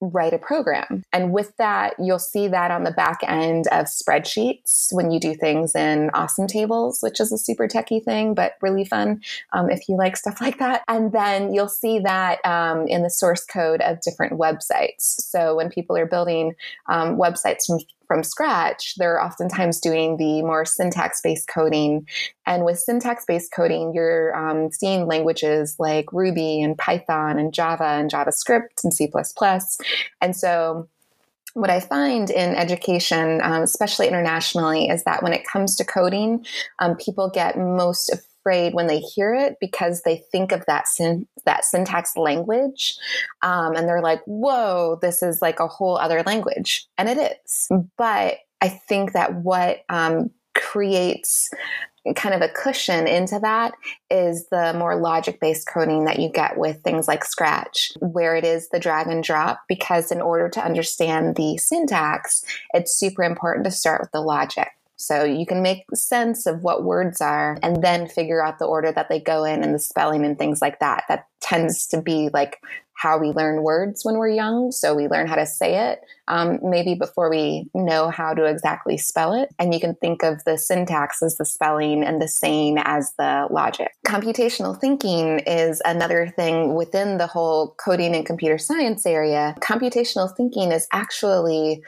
write 0.01 0.33
a 0.33 0.39
program. 0.39 1.03
And 1.13 1.33
with 1.33 1.57
that, 1.59 1.95
you'll 1.99 2.19
see 2.19 2.49
that 2.49 2.71
on 2.71 2.85
the 2.85 2.91
back 2.91 3.19
end 3.27 3.67
of 3.69 3.87
spreadsheets 3.87 4.93
when 4.93 5.11
you 5.11 5.21
do 5.21 5.35
things 5.35 5.75
in 5.75 6.11
awesome 6.15 6.47
tables, 6.47 7.01
which 7.03 7.21
is 7.21 7.33
a 7.33 7.39
super 7.39 7.69
techie 7.69 8.03
thing, 8.03 8.35
but 8.35 8.55
really 8.63 8.85
fun 8.85 9.21
um, 9.53 9.69
if 9.69 9.89
you 9.89 9.97
like 9.97 10.17
stuff 10.17 10.41
like 10.41 10.59
that. 10.59 10.83
And 10.89 11.13
then 11.13 11.53
you'll 11.53 11.69
see 11.69 11.99
that 12.01 12.45
um, 12.47 12.87
in 12.87 13.03
the 13.03 13.11
source 13.11 13.45
code 13.45 13.83
of 13.83 14.01
different 14.01 14.35
websites. 14.41 15.01
So 15.01 15.55
when 15.55 15.69
people 15.69 15.97
are 15.97 16.07
building 16.07 16.55
um, 16.89 17.17
websites 17.17 17.67
from 17.67 17.81
from 18.11 18.25
scratch, 18.25 18.97
they're 18.97 19.23
oftentimes 19.23 19.79
doing 19.79 20.17
the 20.17 20.43
more 20.43 20.65
syntax 20.65 21.21
based 21.21 21.47
coding. 21.47 22.09
And 22.45 22.65
with 22.65 22.81
syntax 22.81 23.25
based 23.25 23.53
coding, 23.53 23.93
you're 23.95 24.35
um, 24.35 24.73
seeing 24.73 25.07
languages 25.07 25.77
like 25.79 26.13
Ruby 26.13 26.61
and 26.61 26.77
Python 26.77 27.39
and 27.39 27.55
Java 27.55 27.85
and 27.85 28.11
JavaScript 28.11 28.83
and 28.83 28.93
C. 28.93 29.09
And 30.21 30.35
so, 30.35 30.89
what 31.55 31.71
I 31.71 31.79
find 31.79 32.31
in 32.31 32.55
education, 32.57 33.41
um, 33.43 33.63
especially 33.63 34.09
internationally, 34.09 34.89
is 34.89 35.05
that 35.05 35.23
when 35.23 35.33
it 35.33 35.47
comes 35.47 35.77
to 35.77 35.85
coding, 35.85 36.45
um, 36.81 36.97
people 36.97 37.31
get 37.31 37.59
most 37.59 38.11
when 38.73 38.87
they 38.87 38.99
hear 38.99 39.35
it 39.35 39.57
because 39.61 40.03
they 40.03 40.25
think 40.33 40.53
of 40.53 40.65
that 40.67 40.89
syn- 40.89 41.29
that 41.45 41.65
syntax 41.65 42.17
language, 42.17 42.97
um, 43.43 43.75
and 43.77 43.89
they're 43.89 44.03
like, 44.03 44.23
"Whoa, 44.27 44.99
this 45.01 45.23
is 45.23 45.41
like 45.41 45.61
a 45.61 45.69
whole 45.69 45.97
other 45.97 46.23
language," 46.25 46.87
and 46.99 47.09
it 47.09 47.39
is. 47.47 47.69
But 47.97 48.39
I 48.61 48.69
think 48.69 49.13
that 49.13 49.35
what 49.35 49.85
um, 49.89 50.31
creates 50.55 51.51
kind 52.15 52.35
of 52.35 52.41
a 52.41 52.49
cushion 52.49 53.07
into 53.07 53.39
that 53.39 53.73
is 54.11 54.49
the 54.49 54.75
more 54.79 54.97
logic 54.97 55.39
based 55.39 55.69
coding 55.69 56.05
that 56.07 56.19
you 56.19 56.31
get 56.31 56.57
with 56.57 56.83
things 56.83 57.07
like 57.07 57.25
Scratch, 57.25 57.93
where 58.01 58.35
it 58.37 58.45
is 58.45 58.69
the 58.71 58.81
drag 58.81 59.07
and 59.07 59.23
drop. 59.23 59.61
Because 59.69 60.11
in 60.11 60.21
order 60.21 60.49
to 60.49 60.65
understand 60.65 61.37
the 61.37 61.59
syntax, 61.59 62.45
it's 62.73 62.97
super 62.97 63.23
important 63.23 63.65
to 63.65 63.71
start 63.71 64.01
with 64.01 64.11
the 64.13 64.21
logic. 64.21 64.69
So 65.01 65.25
you 65.25 65.47
can 65.47 65.63
make 65.63 65.85
sense 65.95 66.45
of 66.45 66.63
what 66.63 66.85
words 66.85 67.23
are 67.23 67.57
and 67.63 67.83
then 67.83 68.07
figure 68.07 68.45
out 68.45 68.59
the 68.59 68.67
order 68.67 68.93
that 68.93 69.09
they 69.09 69.19
go 69.19 69.45
in 69.45 69.63
and 69.63 69.75
the 69.75 69.79
spelling 69.79 70.27
and 70.27 70.39
things 70.39 70.61
like 70.61 70.79
that. 70.81 71.05
That 71.09 71.27
tends 71.41 71.87
to 71.89 72.03
be 72.03 72.29
like 72.35 72.59
how 72.93 73.17
we 73.19 73.29
learn 73.29 73.63
words 73.63 74.05
when 74.05 74.19
we're 74.19 74.29
young. 74.29 74.71
So 74.71 74.95
we 74.95 75.09
learn 75.09 75.27
how 75.27 75.37
to 75.37 75.47
say 75.47 75.91
it, 75.91 76.01
um, 76.29 76.59
maybe 76.63 76.95
before 76.95 77.31
we 77.31 77.71
know 77.73 78.11
how 78.11 78.35
to 78.35 78.45
exactly 78.45 78.99
spell 78.99 79.33
it. 79.33 79.49
And 79.59 79.73
you 79.73 79.81
can 79.81 79.95
think 79.95 80.23
of 80.23 80.45
the 80.45 80.59
syntax 80.59 81.23
as 81.23 81.37
the 81.37 81.47
spelling 81.47 82.05
and 82.05 82.21
the 82.21 82.29
saying 82.29 82.77
as 82.85 83.15
the 83.17 83.49
logic. 83.51 83.93
Computational 84.07 84.79
thinking 84.79 85.39
is 85.47 85.81
another 85.87 86.29
thing 86.37 86.75
within 86.75 87.17
the 87.17 87.27
whole 87.27 87.75
coding 87.83 88.15
and 88.15 88.27
computer 88.27 88.59
science 88.59 89.07
area. 89.07 89.55
Computational 89.61 90.31
thinking 90.37 90.73
is 90.73 90.87
actually, 90.93 91.83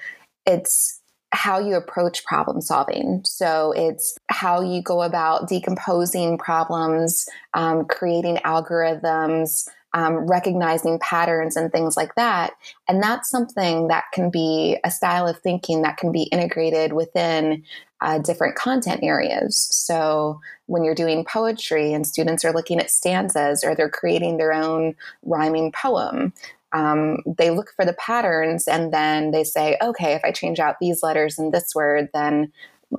it's 0.47 1.02
how 1.33 1.59
you 1.59 1.75
approach 1.75 2.25
problem 2.25 2.61
solving. 2.61 3.23
So 3.25 3.73
it's 3.75 4.17
how 4.29 4.61
you 4.61 4.83
go 4.83 5.03
about 5.03 5.49
decomposing 5.49 6.39
problems, 6.39 7.27
um, 7.55 7.87
creating 7.87 8.37
algorithms, 8.45 9.67
um, 9.95 10.27
recognizing 10.27 10.99
patterns 11.01 11.57
and 11.57 11.71
things 11.71 11.97
like 11.97 12.15
that. 12.15 12.53
And 12.89 13.03
that's 13.03 13.31
something 13.31 13.89
that 13.89 14.05
can 14.13 14.31
be 14.31 14.79
a 14.85 14.91
style 14.91 15.27
of 15.27 15.39
thinking 15.41 15.83
that 15.83 15.97
can 15.97 16.13
be 16.13 16.23
integrated 16.25 16.93
within 16.93 17.65
uh, 18.01 18.19
different 18.19 18.57
content 18.57 19.01
areas. 19.03 19.69
So 19.71 20.41
when 20.67 20.83
you're 20.83 20.95
doing 20.95 21.25
poetry 21.25 21.93
and 21.93 22.07
students 22.07 22.45
are 22.45 22.53
looking 22.53 22.81
at 22.81 22.91
stanzas 22.91 23.63
or 23.65 23.75
they're 23.75 23.91
creating 23.91 24.39
their 24.39 24.53
own 24.53 24.95
rhyming 25.23 25.73
poem, 25.73 26.33
um, 26.73 27.19
they 27.27 27.51
look 27.51 27.73
for 27.77 27.85
the 27.85 27.95
patterns 27.95 28.67
and 28.67 28.93
then 28.93 29.31
they 29.31 29.45
say, 29.45 29.77
okay, 29.83 30.15
if 30.15 30.23
I 30.25 30.33
change 30.33 30.59
out 30.59 30.77
these 30.81 31.03
letters 31.03 31.39
in 31.39 31.51
this 31.51 31.75
word, 31.75 32.09
then 32.15 32.53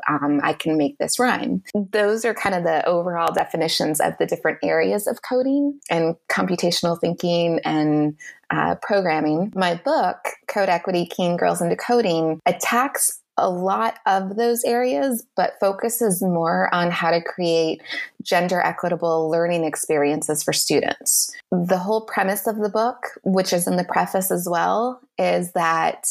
um, 0.07 0.39
I 0.43 0.53
can 0.53 0.77
make 0.77 0.97
this 0.97 1.19
rhyme. 1.19 1.63
Those 1.75 2.25
are 2.25 2.33
kind 2.33 2.55
of 2.55 2.63
the 2.63 2.85
overall 2.85 3.31
definitions 3.31 3.99
of 3.99 4.13
the 4.19 4.25
different 4.25 4.59
areas 4.63 5.07
of 5.07 5.21
coding 5.21 5.79
and 5.89 6.15
computational 6.29 6.99
thinking 6.99 7.59
and 7.63 8.17
uh, 8.49 8.75
programming. 8.81 9.51
My 9.55 9.75
book, 9.75 10.17
Code 10.47 10.69
Equity 10.69 11.05
Keying 11.05 11.37
Girls 11.37 11.61
into 11.61 11.75
Coding, 11.75 12.39
attacks 12.45 13.19
a 13.37 13.49
lot 13.49 13.97
of 14.05 14.35
those 14.35 14.63
areas, 14.63 15.25
but 15.35 15.59
focuses 15.59 16.21
more 16.21 16.73
on 16.73 16.91
how 16.91 17.11
to 17.11 17.21
create 17.21 17.81
gender 18.21 18.61
equitable 18.61 19.29
learning 19.29 19.63
experiences 19.63 20.43
for 20.43 20.53
students. 20.53 21.31
The 21.51 21.77
whole 21.77 22.01
premise 22.01 22.47
of 22.47 22.57
the 22.57 22.69
book, 22.69 23.19
which 23.23 23.53
is 23.53 23.67
in 23.67 23.75
the 23.75 23.83
preface 23.83 24.31
as 24.31 24.47
well, 24.49 25.01
is 25.17 25.51
that 25.53 26.07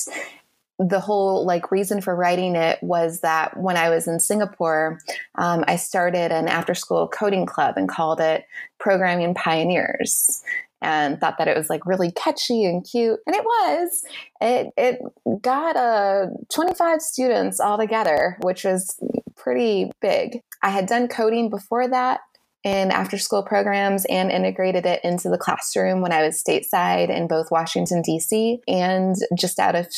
the 0.78 1.00
whole 1.00 1.44
like 1.44 1.70
reason 1.70 2.00
for 2.00 2.16
writing 2.16 2.56
it 2.56 2.82
was 2.82 3.20
that 3.20 3.56
when 3.56 3.76
I 3.76 3.88
was 3.88 4.08
in 4.08 4.18
Singapore, 4.18 4.98
um, 5.36 5.64
I 5.68 5.76
started 5.76 6.32
an 6.32 6.48
after 6.48 6.74
school 6.74 7.06
coding 7.06 7.46
club 7.46 7.76
and 7.76 7.88
called 7.88 8.20
it 8.20 8.44
Programming 8.78 9.34
Pioneers 9.34 10.42
and 10.82 11.20
thought 11.20 11.38
that 11.38 11.48
it 11.48 11.56
was 11.56 11.70
like 11.70 11.86
really 11.86 12.10
catchy 12.12 12.64
and 12.64 12.86
cute 12.88 13.20
and 13.26 13.34
it 13.36 13.44
was. 13.44 14.04
It 14.40 14.68
it 14.76 15.00
got 15.40 15.76
uh 15.76 16.26
25 16.52 17.00
students 17.00 17.60
all 17.60 17.78
together 17.78 18.36
which 18.42 18.64
was 18.64 18.98
pretty 19.36 19.90
big. 20.00 20.42
I 20.62 20.70
had 20.70 20.86
done 20.86 21.08
coding 21.08 21.48
before 21.48 21.88
that 21.88 22.20
in 22.64 22.90
after 22.90 23.18
school 23.18 23.42
programs 23.42 24.04
and 24.04 24.30
integrated 24.30 24.86
it 24.86 25.00
into 25.02 25.28
the 25.28 25.38
classroom 25.38 26.00
when 26.00 26.12
I 26.12 26.22
was 26.22 26.42
stateside 26.42 27.08
in 27.08 27.26
both 27.26 27.50
Washington 27.50 28.02
D.C. 28.02 28.60
and 28.68 29.16
just 29.36 29.58
out 29.58 29.74
of 29.74 29.88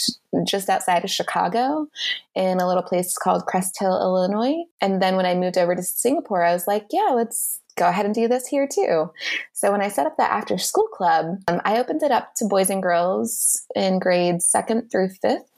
just 0.47 0.69
outside 0.69 1.05
of 1.05 1.11
Chicago 1.11 1.87
in 2.35 2.61
a 2.61 2.67
little 2.67 2.83
place 2.83 3.17
called 3.17 3.47
Crest 3.47 3.79
Hill, 3.79 4.01
Illinois. 4.01 4.65
And 4.81 5.01
then 5.03 5.17
when 5.17 5.27
I 5.27 5.35
moved 5.35 5.59
over 5.59 5.75
to 5.75 5.83
Singapore, 5.83 6.43
I 6.43 6.53
was 6.53 6.67
like, 6.67 6.87
yeah, 6.91 7.11
let's 7.15 7.61
go 7.77 7.89
ahead 7.89 8.07
and 8.07 8.15
do 8.15 8.29
this 8.29 8.47
here 8.47 8.69
too. 8.73 9.11
So 9.53 9.73
when 9.73 9.81
I 9.81 9.89
set 9.89 10.07
up 10.07 10.17
the 10.17 10.23
after 10.23 10.59
school 10.59 10.89
club, 10.89 11.39
um, 11.49 11.61
I 11.65 11.79
opened 11.79 12.03
it 12.03 12.13
up 12.13 12.35
to 12.37 12.47
boys 12.47 12.71
and 12.71 12.83
girls 12.83 13.63
in 13.75 13.99
grades 13.99 14.47
second 14.47 14.91
through 14.91 15.11
fifth 15.21 15.54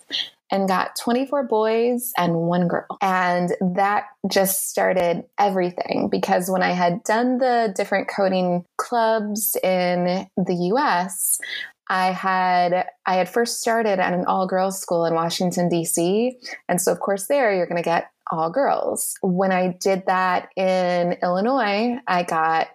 and 0.50 0.68
got 0.68 0.96
24 1.02 1.44
boys 1.44 2.12
and 2.16 2.34
one 2.34 2.68
girl. 2.68 2.86
And 3.00 3.50
that 3.60 4.04
just 4.30 4.68
started 4.68 5.24
everything 5.38 6.08
because 6.10 6.48
when 6.48 6.62
I 6.62 6.70
had 6.70 7.02
done 7.02 7.38
the 7.38 7.72
different 7.76 8.08
coding 8.08 8.64
clubs 8.76 9.56
in 9.62 10.28
the 10.36 10.54
US, 10.72 11.40
I 11.88 12.06
had 12.06 12.86
I 13.06 13.14
had 13.14 13.28
first 13.28 13.60
started 13.60 14.00
at 14.00 14.12
an 14.12 14.24
all 14.26 14.46
girls 14.46 14.80
school 14.80 15.04
in 15.04 15.14
Washington 15.14 15.68
D.C. 15.68 16.36
and 16.68 16.80
so 16.80 16.90
of 16.90 16.98
course 17.00 17.26
there 17.28 17.54
you're 17.54 17.66
going 17.66 17.76
to 17.76 17.82
get 17.82 18.10
all 18.30 18.50
girls. 18.50 19.14
When 19.22 19.52
I 19.52 19.76
did 19.80 20.04
that 20.06 20.48
in 20.56 21.16
Illinois, 21.22 21.98
I 22.08 22.24
got 22.24 22.68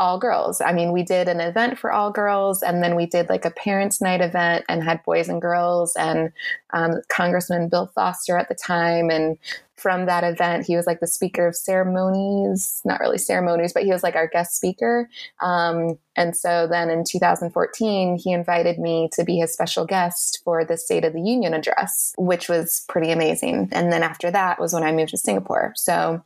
all 0.00 0.18
girls. 0.18 0.60
I 0.60 0.72
mean, 0.72 0.92
we 0.92 1.04
did 1.04 1.28
an 1.28 1.40
event 1.40 1.78
for 1.78 1.92
all 1.92 2.10
girls, 2.10 2.62
and 2.62 2.82
then 2.82 2.96
we 2.96 3.06
did 3.06 3.28
like 3.28 3.44
a 3.44 3.50
parents' 3.50 4.00
night 4.00 4.22
event 4.22 4.64
and 4.68 4.82
had 4.82 5.04
boys 5.04 5.28
and 5.28 5.40
girls, 5.40 5.94
and 5.94 6.32
um, 6.72 7.02
Congressman 7.08 7.68
Bill 7.68 7.92
Foster 7.94 8.36
at 8.36 8.48
the 8.48 8.54
time, 8.54 9.10
and 9.10 9.38
from 9.80 10.06
that 10.06 10.24
event. 10.24 10.66
He 10.66 10.76
was 10.76 10.86
like 10.86 11.00
the 11.00 11.06
speaker 11.06 11.46
of 11.46 11.56
ceremonies, 11.56 12.80
not 12.84 13.00
really 13.00 13.18
ceremonies, 13.18 13.72
but 13.72 13.84
he 13.84 13.90
was 13.90 14.02
like 14.02 14.16
our 14.16 14.28
guest 14.28 14.54
speaker. 14.54 15.08
Um, 15.40 15.98
and 16.16 16.36
so 16.36 16.66
then 16.70 16.90
in 16.90 17.04
2014, 17.04 18.18
he 18.22 18.32
invited 18.32 18.78
me 18.78 19.08
to 19.14 19.24
be 19.24 19.38
his 19.38 19.52
special 19.52 19.86
guest 19.86 20.40
for 20.44 20.64
the 20.64 20.76
State 20.76 21.04
of 21.04 21.12
the 21.12 21.22
Union 21.22 21.54
address, 21.54 22.12
which 22.18 22.48
was 22.48 22.84
pretty 22.88 23.10
amazing. 23.10 23.68
And 23.72 23.92
then 23.92 24.02
after 24.02 24.30
that 24.30 24.60
was 24.60 24.74
when 24.74 24.82
I 24.82 24.92
moved 24.92 25.10
to 25.10 25.18
Singapore. 25.18 25.72
So 25.76 26.22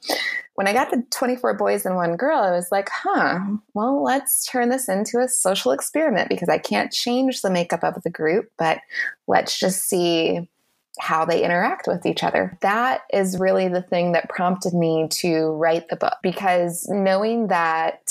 when 0.55 0.67
I 0.67 0.73
got 0.73 0.91
the 0.91 1.05
24 1.11 1.55
boys 1.55 1.85
and 1.85 1.97
one 1.97 2.17
girl, 2.17 2.39
I 2.39 2.51
was 2.53 2.69
like, 2.71 2.89
huh, 2.93 3.41
well, 3.75 4.03
let's 4.03 4.47
turn 4.47 4.69
this 4.69 4.89
into 4.89 5.19
a 5.19 5.29
social 5.29 5.73
experiment 5.73 6.29
because 6.29 6.49
I 6.49 6.59
can't 6.59 6.93
change 6.93 7.43
the 7.43 7.51
makeup 7.51 7.83
of 7.83 8.03
the 8.03 8.11
group, 8.11 8.51
but 8.57 8.79
let's 9.27 9.59
just 9.59 9.89
see 9.89 10.49
how 10.99 11.25
they 11.25 11.43
interact 11.43 11.87
with 11.87 12.07
each 12.07 12.23
other. 12.23 12.57
That 12.63 13.03
is 13.13 13.39
really 13.39 13.69
the 13.69 13.83
thing 13.83 14.13
that 14.13 14.29
prompted 14.29 14.75
me 14.75 15.09
to 15.11 15.47
write 15.53 15.89
the 15.89 15.97
book 15.97 16.15
because 16.23 16.87
knowing 16.89 17.49
that 17.49 18.11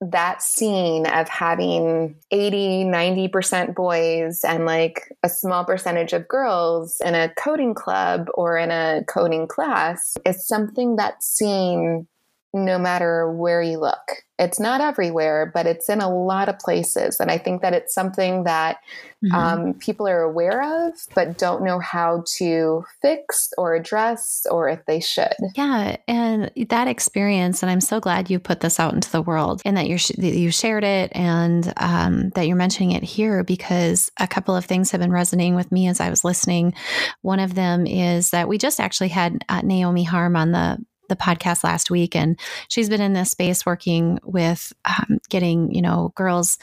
that 0.00 0.42
scene 0.42 1.06
of 1.06 1.28
having 1.28 2.16
80 2.30 2.84
90% 2.84 3.74
boys 3.74 4.44
and 4.44 4.66
like 4.66 5.12
a 5.22 5.28
small 5.28 5.64
percentage 5.64 6.12
of 6.12 6.28
girls 6.28 7.00
in 7.04 7.14
a 7.14 7.32
coding 7.38 7.74
club 7.74 8.28
or 8.34 8.58
in 8.58 8.70
a 8.70 9.02
coding 9.08 9.46
class 9.46 10.16
is 10.26 10.46
something 10.46 10.96
that's 10.96 11.26
seen 11.26 12.06
no 12.54 12.78
matter 12.78 13.30
where 13.32 13.60
you 13.60 13.78
look. 13.78 14.22
It's 14.38 14.58
not 14.58 14.80
everywhere, 14.80 15.50
but 15.52 15.66
it's 15.66 15.88
in 15.88 16.00
a 16.00 16.12
lot 16.12 16.48
of 16.48 16.58
places. 16.58 17.20
And 17.20 17.30
I 17.30 17.38
think 17.38 17.62
that 17.62 17.72
it's 17.72 17.94
something 17.94 18.44
that 18.44 18.78
mm-hmm. 19.24 19.34
um, 19.34 19.74
people 19.74 20.08
are 20.08 20.22
aware 20.22 20.86
of, 20.86 20.94
but 21.14 21.38
don't 21.38 21.64
know 21.64 21.78
how 21.78 22.24
to 22.38 22.84
fix 23.00 23.52
or 23.58 23.74
address 23.74 24.44
or 24.50 24.68
if 24.68 24.84
they 24.86 24.98
should. 25.00 25.34
Yeah. 25.56 25.96
And 26.08 26.50
that 26.68 26.88
experience, 26.88 27.62
and 27.62 27.70
I'm 27.70 27.80
so 27.80 28.00
glad 28.00 28.30
you 28.30 28.38
put 28.38 28.60
this 28.60 28.80
out 28.80 28.94
into 28.94 29.10
the 29.10 29.22
world 29.22 29.62
and 29.64 29.76
that, 29.76 29.86
you're, 29.86 29.98
that 29.98 30.36
you 30.36 30.50
shared 30.50 30.84
it 30.84 31.12
and 31.14 31.72
um, 31.76 32.30
that 32.30 32.46
you're 32.46 32.56
mentioning 32.56 32.92
it 32.92 33.04
here 33.04 33.44
because 33.44 34.10
a 34.18 34.26
couple 34.26 34.56
of 34.56 34.64
things 34.64 34.90
have 34.90 35.00
been 35.00 35.12
resonating 35.12 35.54
with 35.54 35.70
me 35.70 35.86
as 35.86 36.00
I 36.00 36.10
was 36.10 36.24
listening. 36.24 36.74
One 37.22 37.40
of 37.40 37.54
them 37.54 37.86
is 37.86 38.30
that 38.30 38.48
we 38.48 38.58
just 38.58 38.80
actually 38.80 39.08
had 39.08 39.44
uh, 39.48 39.60
Naomi 39.62 40.04
Harm 40.04 40.34
on 40.34 40.50
the 40.50 40.84
the 41.08 41.16
podcast 41.16 41.64
last 41.64 41.90
week, 41.90 42.16
and 42.16 42.38
she's 42.68 42.88
been 42.88 43.00
in 43.00 43.12
this 43.12 43.30
space 43.30 43.66
working 43.66 44.18
with 44.24 44.72
um, 44.84 45.18
getting 45.28 45.72
you 45.74 45.82
know 45.82 46.12
girls 46.14 46.58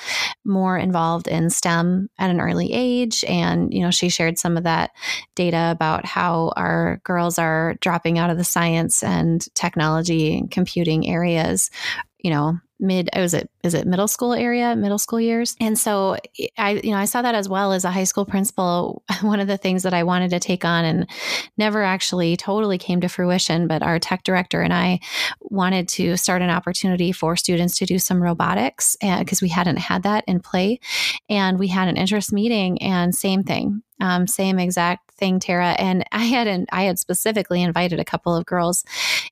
more 0.45 0.77
involved 0.77 1.27
in 1.27 1.49
STEM 1.49 2.09
at 2.17 2.29
an 2.29 2.41
early 2.41 2.71
age, 2.73 3.23
and 3.25 3.73
you 3.73 3.81
know 3.81 3.91
she 3.91 4.09
shared 4.09 4.37
some 4.37 4.57
of 4.57 4.63
that 4.63 4.91
data 5.35 5.69
about 5.71 6.05
how 6.05 6.51
our 6.55 7.01
girls 7.03 7.39
are 7.39 7.75
dropping 7.81 8.17
out 8.17 8.29
of 8.29 8.37
the 8.37 8.43
science 8.43 9.03
and 9.03 9.53
technology 9.55 10.37
and 10.37 10.51
computing 10.51 11.07
areas 11.07 11.69
you 12.19 12.29
know 12.29 12.57
mid 12.81 13.09
oh, 13.13 13.21
was 13.21 13.33
it 13.33 13.49
is 13.63 13.73
it 13.73 13.87
middle 13.87 14.07
school 14.07 14.33
area 14.33 14.75
middle 14.75 14.97
school 14.97 15.21
years? 15.21 15.55
And 15.59 15.77
so 15.77 16.17
i 16.57 16.71
you 16.71 16.91
know 16.91 16.97
i 16.97 17.05
saw 17.05 17.21
that 17.21 17.35
as 17.35 17.47
well 17.47 17.71
as 17.71 17.85
a 17.85 17.91
high 17.91 18.03
school 18.03 18.25
principal. 18.25 19.03
One 19.21 19.39
of 19.39 19.47
the 19.47 19.57
things 19.57 19.83
that 19.83 19.93
i 19.93 20.03
wanted 20.03 20.31
to 20.31 20.39
take 20.39 20.65
on 20.65 20.83
and 20.83 21.09
never 21.57 21.83
actually 21.83 22.35
totally 22.35 22.77
came 22.77 23.01
to 23.01 23.07
fruition 23.07 23.67
but 23.67 23.83
our 23.83 23.99
tech 23.99 24.23
director 24.23 24.61
and 24.61 24.73
i 24.73 24.99
wanted 25.51 25.87
to 25.87 26.17
start 26.17 26.41
an 26.41 26.49
opportunity 26.49 27.11
for 27.11 27.35
students 27.35 27.77
to 27.77 27.85
do 27.85 27.99
some 27.99 28.21
robotics 28.21 28.95
because 29.19 29.41
we 29.41 29.49
hadn't 29.49 29.77
had 29.77 30.03
that 30.03 30.23
in 30.27 30.39
play 30.39 30.79
and 31.29 31.59
we 31.59 31.67
had 31.67 31.87
an 31.87 31.97
interest 31.97 32.31
meeting 32.31 32.81
and 32.81 33.13
same 33.13 33.43
thing 33.43 33.83
um, 34.01 34.25
same 34.25 34.57
exact 34.57 35.11
thing, 35.11 35.39
Tara. 35.39 35.75
And 35.77 36.03
I 36.11 36.25
had 36.25 36.47
an, 36.47 36.65
I 36.71 36.83
had 36.83 36.97
specifically 36.97 37.61
invited 37.61 37.99
a 37.99 38.05
couple 38.05 38.35
of 38.35 38.45
girls, 38.45 38.83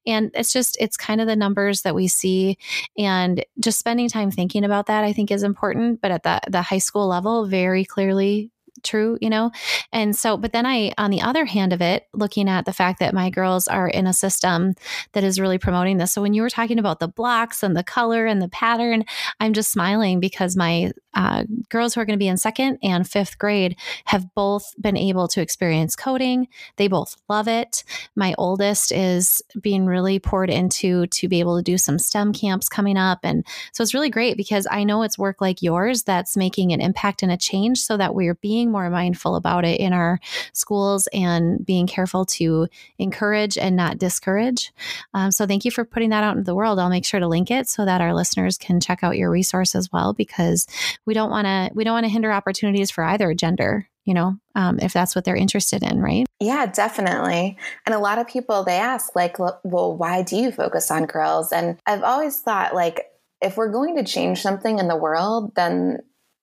and 0.06 0.30
it's 0.36 0.54
just 0.54 0.78
it's 0.80 0.96
kind 0.96 1.20
of 1.20 1.28
the 1.28 1.36
numbers 1.36 1.82
that 1.82 1.96
we 1.96 2.08
see, 2.08 2.58
and 2.98 3.44
just 3.60 3.80
spending 3.80 4.08
time 4.08 4.30
thinking 4.32 4.64
about 4.64 4.86
that 4.86 5.04
I 5.04 5.12
think 5.12 5.32
is 5.32 5.44
important. 5.44 6.02
But 6.02 6.12
at 6.12 6.24
the 6.24 6.40
the 6.48 6.62
high 6.62 6.78
school 6.78 7.08
level, 7.08 7.48
very 7.48 7.84
clearly 7.84 8.52
true, 8.84 9.18
you 9.22 9.30
know? 9.30 9.52
And 9.92 10.16
so, 10.16 10.38
but 10.38 10.54
then 10.54 10.66
I, 10.66 10.92
on 10.98 11.12
the 11.12 11.22
other 11.22 11.46
hand 11.46 11.74
of 11.74 11.82
it, 11.82 12.08
looking 12.14 12.50
at 12.50 12.66
the 12.66 12.74
fact 12.74 13.00
that 13.00 13.14
my 13.14 13.30
girls 13.30 13.68
are 13.68 13.88
in 13.88 14.08
a 14.08 14.14
system 14.14 14.74
that 15.14 15.24
is 15.24 15.40
really 15.40 15.58
promoting 15.58 15.98
this. 15.98 16.14
So 16.14 16.22
when 16.22 16.34
you 16.34 16.42
were 16.42 16.50
talking 16.50 16.80
about 16.80 17.00
the 17.00 17.08
blocks 17.08 17.64
and 17.64 17.76
the 17.76 17.84
color 17.84 18.26
and 18.26 18.42
the 18.42 18.50
pattern, 18.50 19.06
I'm 19.40 19.54
just 19.54 19.72
smiling 19.72 20.20
because 20.20 20.56
my 20.56 20.92
uh, 21.14 21.44
girls 21.70 21.94
who 21.94 22.02
are 22.02 22.06
going 22.06 22.18
to 22.18 22.24
be 22.24 22.28
in 22.28 22.38
second 22.38 22.78
and 22.84 23.10
fifth 23.10 23.38
grade 23.38 23.76
have 24.06 24.34
both 24.36 24.74
been 24.80 24.96
able 24.96 25.28
to 25.28 25.42
experience 25.42 25.96
coding. 25.96 26.48
They 26.78 26.88
both 26.88 27.16
love 27.28 27.48
it. 27.48 27.84
My 28.16 28.36
oldest 28.38 28.92
is 28.92 29.42
being 29.60 29.86
really 29.86 30.20
poured 30.20 30.50
into 30.50 31.08
to 31.08 31.28
be 31.28 31.40
able 31.40 31.58
to 31.58 31.64
do 31.64 31.78
some 31.78 32.00
STEM 32.00 32.34
camps 32.34 32.70
coming 32.70 32.98
up. 32.98 33.20
And 33.24 33.46
so 33.74 33.82
it's 33.82 33.94
really 33.94 34.10
great 34.10 34.38
because 34.38 34.68
I 34.70 34.84
know 34.84 35.04
it's 35.04 35.18
work 35.18 35.42
like 35.42 35.62
yours 35.62 36.04
that's 36.04 36.38
making 36.38 36.72
an 36.72 36.82
impact 36.82 37.24
and 37.24 37.32
a 37.32 37.38
change 37.38 37.80
so 37.80 37.98
that 37.98 38.16
we're 38.16 38.36
being 38.36 38.69
more 38.70 38.90
mindful 38.90 39.36
about 39.36 39.66
it 39.66 39.80
in 39.80 39.94
our 39.94 40.20
schools 40.54 41.08
and 41.14 41.66
being 41.66 41.88
careful 41.88 42.26
to 42.26 42.68
encourage 42.98 43.58
and 43.58 43.76
not 43.76 43.98
discourage. 43.98 44.72
Um, 45.14 45.32
so 45.32 45.46
thank 45.46 45.66
you 45.66 45.72
for 45.72 45.86
putting 45.86 46.10
that 46.12 46.24
out 46.24 46.38
into 46.38 46.46
the 46.46 46.56
world. 46.56 46.80
I'll 46.80 46.90
make 46.90 47.06
sure 47.06 47.20
to 47.20 47.28
link 47.28 47.52
it 47.52 47.68
so 47.68 47.86
that 47.86 48.02
our 48.02 48.14
listeners 48.14 48.58
can 48.58 48.80
check 48.80 49.04
out 49.04 49.18
your 49.18 49.30
resource 49.30 49.76
as 49.76 49.92
well 49.92 50.14
because 50.14 50.68
we 51.06 51.14
don't 51.14 51.30
want 51.30 51.46
to 51.46 51.72
we 51.74 51.84
don't 51.84 51.94
want 51.94 52.06
to 52.06 52.12
hinder 52.12 52.32
opportunities 52.32 52.92
for 52.92 53.04
either 53.04 53.34
gender 53.34 53.88
you 54.06 54.16
know, 54.16 54.36
um, 54.56 54.80
if 54.80 54.92
that's 54.92 55.14
what 55.14 55.24
they're 55.24 55.36
interested 55.36 55.84
in, 55.84 56.02
right? 56.02 56.26
Yeah, 56.40 56.66
definitely. 56.66 57.58
And 57.86 57.94
a 57.94 58.00
lot 58.00 58.18
of 58.18 58.28
people 58.28 58.64
they 58.64 58.78
ask, 58.78 59.16
like, 59.16 59.38
well, 59.38 59.62
why 59.64 60.24
do 60.24 60.36
you 60.36 60.52
focus 60.52 60.90
on 60.90 61.06
girls? 61.06 61.52
And 61.52 61.78
I've 61.86 62.02
always 62.02 62.40
thought, 62.40 62.74
like, 62.74 63.06
if 63.40 63.56
we're 63.56 63.72
going 63.72 63.98
to 63.98 64.04
change 64.04 64.42
something 64.42 64.80
in 64.80 64.88
the 64.88 64.96
world, 64.96 65.54
then 65.56 66.00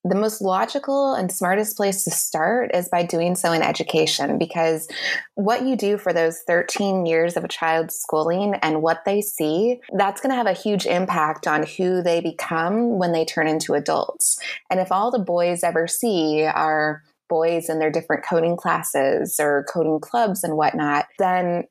the 0.09 0.15
most 0.15 0.41
logical 0.41 1.15
and 1.15 1.33
smartest 1.33 1.77
place 1.77 2.05
to 2.05 2.11
start 2.11 2.71
is 2.75 2.89
by 2.89 3.05
doing 3.05 3.35
so 3.35 3.53
in 3.53 3.63
education 3.63 4.39
because 4.39 4.87
what 5.35 5.67
you 5.67 5.77
do 5.77 5.99
for 5.99 6.13
those 6.13 6.41
13 6.47 7.07
years 7.07 7.37
of 7.37 7.45
a 7.45 7.49
child's 7.49 7.97
schooling 7.97 8.55
and 8.63 8.83
what 8.83 9.05
they 9.05 9.21
see, 9.21 9.81
that's 9.97 10.21
going 10.21 10.31
to 10.31 10.37
have 10.37 10.47
a 10.47 10.53
huge 10.53 10.87
impact 10.87 11.47
on 11.47 11.65
who 11.65 12.03
they 12.03 12.21
become 12.21 12.99
when 12.99 13.13
they 13.13 13.25
turn 13.25 13.49
into 13.49 13.75
adults. 13.75 14.39
And 14.71 14.79
if 14.79 14.93
all 14.93 15.11
the 15.11 15.19
boys 15.19 15.65
ever 15.65 15.89
see 15.89 16.45
are 16.45 17.03
boys 17.29 17.69
in 17.69 17.81
their 17.81 17.91
different 17.91 18.25
coding 18.25 18.57
classes 18.57 19.37
or 19.41 19.67
coding 19.73 19.99
clubs 20.01 20.45
and 20.45 20.57
whatnot, 20.57 21.07
then 21.19 21.65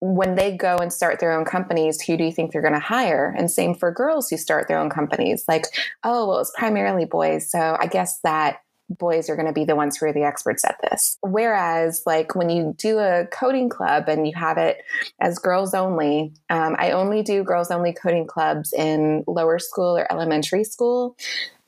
when 0.00 0.34
they 0.34 0.56
go 0.56 0.76
and 0.76 0.92
start 0.92 1.20
their 1.20 1.32
own 1.32 1.44
companies, 1.44 2.02
who 2.02 2.16
do 2.16 2.24
you 2.24 2.32
think 2.32 2.52
they're 2.52 2.62
going 2.62 2.74
to 2.74 2.80
hire? 2.80 3.34
And 3.36 3.50
same 3.50 3.74
for 3.74 3.90
girls 3.90 4.28
who 4.28 4.36
start 4.36 4.68
their 4.68 4.78
own 4.78 4.90
companies. 4.90 5.44
Like, 5.48 5.64
oh, 6.04 6.28
well, 6.28 6.40
it's 6.40 6.52
primarily 6.56 7.06
boys. 7.06 7.50
So 7.50 7.76
I 7.80 7.86
guess 7.86 8.20
that 8.20 8.60
boys 8.88 9.28
are 9.28 9.36
going 9.36 9.46
to 9.46 9.52
be 9.52 9.64
the 9.64 9.74
ones 9.74 9.96
who 9.96 10.06
are 10.06 10.12
the 10.12 10.22
experts 10.22 10.64
at 10.64 10.78
this. 10.82 11.18
Whereas, 11.22 12.02
like, 12.06 12.34
when 12.34 12.50
you 12.50 12.74
do 12.78 12.98
a 12.98 13.26
coding 13.32 13.68
club 13.68 14.08
and 14.08 14.26
you 14.26 14.34
have 14.36 14.58
it 14.58 14.78
as 15.20 15.38
girls 15.38 15.74
only, 15.74 16.32
um, 16.50 16.76
I 16.78 16.92
only 16.92 17.22
do 17.22 17.42
girls 17.42 17.70
only 17.70 17.92
coding 17.92 18.26
clubs 18.26 18.72
in 18.72 19.24
lower 19.26 19.58
school 19.58 19.96
or 19.96 20.10
elementary 20.10 20.64
school 20.64 21.16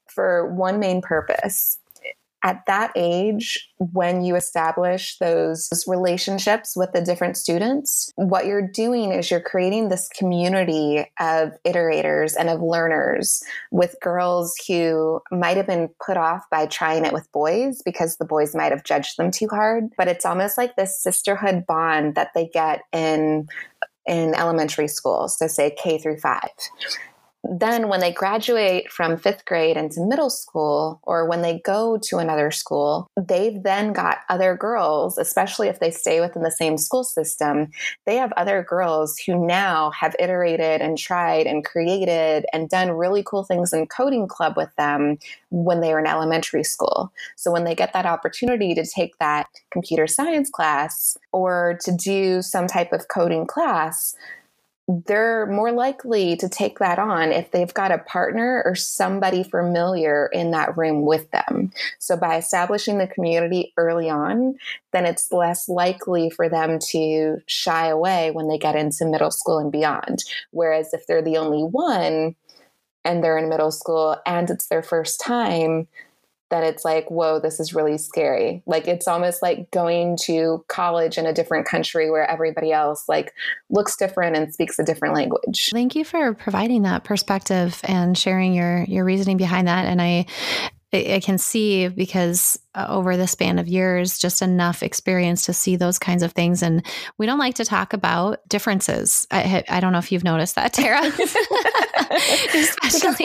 for 0.07 0.53
one 0.53 0.79
main 0.79 1.01
purpose 1.01 1.79
at 2.45 2.63
that 2.67 2.93
age, 2.95 3.69
when 3.79 4.23
you 4.23 4.37
establish 4.37 5.19
those 5.19 5.69
relationships 5.87 6.75
with 6.77 6.93
the 6.93 7.01
different 7.01 7.37
students, 7.37 8.13
what 8.17 8.47
you're 8.47 8.67
doing 8.67 9.13
is 9.13 9.31
you're 9.31 9.41
creating 9.41 9.89
this 9.89 10.09
community 10.09 11.07
of 11.19 11.53
iterators 11.67 12.35
and 12.39 12.49
of 12.49 12.61
learners 12.61 13.43
with 13.71 13.97
girls 14.01 14.55
who 14.69 15.21
might 15.31 15.57
have 15.57 15.67
been 15.67 15.89
put 16.05 16.17
off 16.17 16.45
by 16.51 16.67
trying 16.67 17.05
it 17.05 17.13
with 17.13 17.31
boys 17.33 17.83
because 17.85 18.17
the 18.17 18.25
boys 18.25 18.55
might 18.55 18.73
have 18.73 18.85
judged 18.85 19.17
them 19.17 19.31
too 19.31 19.49
hard. 19.49 19.85
But 19.97 20.09
it's 20.09 20.25
almost 20.25 20.57
like 20.57 20.77
this 20.77 21.03
sisterhood 21.03 21.65
bond 21.67 22.15
that 22.15 22.31
they 22.35 22.49
get 22.49 22.83
in 22.93 23.49
in 24.07 24.35
elementary 24.35 24.89
school, 24.89 25.29
so 25.29 25.47
say 25.47 25.71
K 25.79 25.99
through 25.99 26.17
five 26.17 26.49
then 27.51 27.89
when 27.89 28.01
they 28.01 28.13
graduate 28.13 28.91
from 28.91 29.17
fifth 29.17 29.45
grade 29.45 29.77
into 29.77 30.01
middle 30.01 30.31
school 30.31 31.01
or 31.03 31.29
when 31.29 31.43
they 31.43 31.61
go 31.65 31.99
to 31.99 32.19
another 32.19 32.51
school 32.51 33.09
they've 33.17 33.63
then 33.63 33.93
got 33.93 34.19
other 34.29 34.57
girls 34.57 35.19
especially 35.19 35.69
if 35.69 35.81
they 35.81 35.91
stay 35.91 36.21
within 36.21 36.43
the 36.43 36.51
same 36.51 36.77
school 36.77 37.05
system 37.05 37.69
they 38.07 38.17
have 38.17 38.33
other 38.33 38.63
girls 38.63 39.19
who 39.19 39.47
now 39.47 39.91
have 39.91 40.15
iterated 40.19 40.81
and 40.81 40.99
tried 40.99 41.47
and 41.47 41.65
created 41.65 42.45
and 42.53 42.69
done 42.69 42.91
really 42.91 43.23
cool 43.23 43.45
things 43.45 43.73
in 43.73 43.87
coding 43.87 44.27
club 44.29 44.55
with 44.57 44.75
them 44.77 45.19
when 45.51 45.81
they 45.81 45.93
were 45.93 46.01
in 46.01 46.07
elementary 46.07 46.65
school. 46.65 47.13
So 47.37 47.51
when 47.51 47.65
they 47.65 47.75
get 47.75 47.93
that 47.93 48.07
opportunity 48.07 48.75
to 48.75 48.87
take 48.87 49.19
that 49.19 49.49
computer 49.71 50.07
science 50.07 50.51
class 50.51 51.17
or 51.33 51.79
to 51.83 51.93
do 51.93 52.43
some 52.43 52.67
type 52.67 52.93
of 52.93 53.09
coding 53.09 53.47
class 53.47 54.15
they're 54.89 55.45
more 55.47 55.71
likely 55.71 56.35
to 56.37 56.49
take 56.49 56.79
that 56.79 56.99
on 56.99 57.31
if 57.31 57.51
they've 57.51 57.75
got 57.75 57.93
a 57.93 57.99
partner 57.99 58.63
or 58.65 58.75
somebody 58.75 59.43
familiar 59.45 60.31
in 60.33 60.51
that 60.53 60.79
room 60.79 61.05
with 61.05 61.31
them. 61.31 61.71
So 61.99 62.17
by 62.17 62.39
establishing 62.39 62.97
the 62.97 63.07
community 63.07 63.75
early 63.77 64.09
on, 64.09 64.55
then 64.95 65.05
it's 65.05 65.31
less 65.31 65.69
likely 65.69 66.31
for 66.31 66.49
them 66.49 66.79
to 66.91 67.37
shy 67.47 67.89
away 67.89 68.31
when 68.31 68.49
they 68.49 68.57
get 68.57 68.77
into 68.77 69.05
middle 69.05 69.31
school 69.31 69.59
and 69.59 69.71
beyond. 69.71 70.25
Whereas 70.53 70.95
if 70.95 71.07
they're 71.07 71.23
the 71.23 71.37
only 71.37 71.65
one 71.65 72.35
and 73.05 73.23
they're 73.23 73.39
in 73.39 73.51
middle 73.51 73.71
school 73.71 74.17
and 74.25 74.49
it's 74.49 74.69
their 74.69 74.83
first 74.83 75.21
time, 75.21 75.87
that 76.51 76.65
it's 76.65 76.85
like, 76.85 77.11
whoa, 77.11 77.39
this 77.39 77.61
is 77.61 77.75
really 77.75 77.99
scary. 77.99 78.63
Like 78.67 78.89
it's 78.89 79.07
almost 79.07 79.43
like 79.43 79.71
going 79.71 80.17
to 80.23 80.65
college 80.69 81.19
in 81.19 81.27
a 81.27 81.33
different 81.33 81.67
country 81.67 82.11
where 82.11 82.29
everybody 82.29 82.73
else 82.73 83.09
like 83.09 83.35
looks 83.71 83.97
different 83.97 84.37
and 84.37 84.53
speaks 84.53 84.79
a 84.79 84.85
different 84.85 85.15
language. 85.15 85.71
Thank 85.73 85.95
you 85.95 86.05
for 86.05 86.35
providing 86.35 86.83
that 86.83 87.05
perspective 87.05 87.81
and 87.85 88.17
sharing 88.17 88.55
your 88.55 88.85
your 88.85 89.05
reasoning 89.05 89.37
behind 89.37 89.69
that. 89.69 89.87
And 89.87 90.01
I 90.01 90.27
I 90.91 91.21
can 91.23 91.37
see 91.37 91.89
because 91.89 92.59
uh, 92.75 92.87
over 92.89 93.19
the 93.19 93.27
span 93.27 93.59
of 93.59 93.69
years, 93.69 94.19
just 94.19 94.41
enough 94.41 94.83
experience 94.83 95.45
to 95.45 95.53
see 95.53 95.77
those 95.77 95.99
kinds 95.99 96.23
of 96.23 96.33
things. 96.33 96.63
And 96.63 96.85
we 97.19 97.27
don't 97.27 97.39
like 97.39 97.57
to 97.57 97.65
talk 97.67 97.93
about 97.93 98.41
differences. 98.49 99.27
I, 99.31 99.65
I 99.69 99.81
don't 99.81 99.93
know 99.93 99.99
if 99.99 100.11
you've 100.11 100.25
noticed 100.25 100.55
that, 100.55 100.73
Tara. 100.73 101.03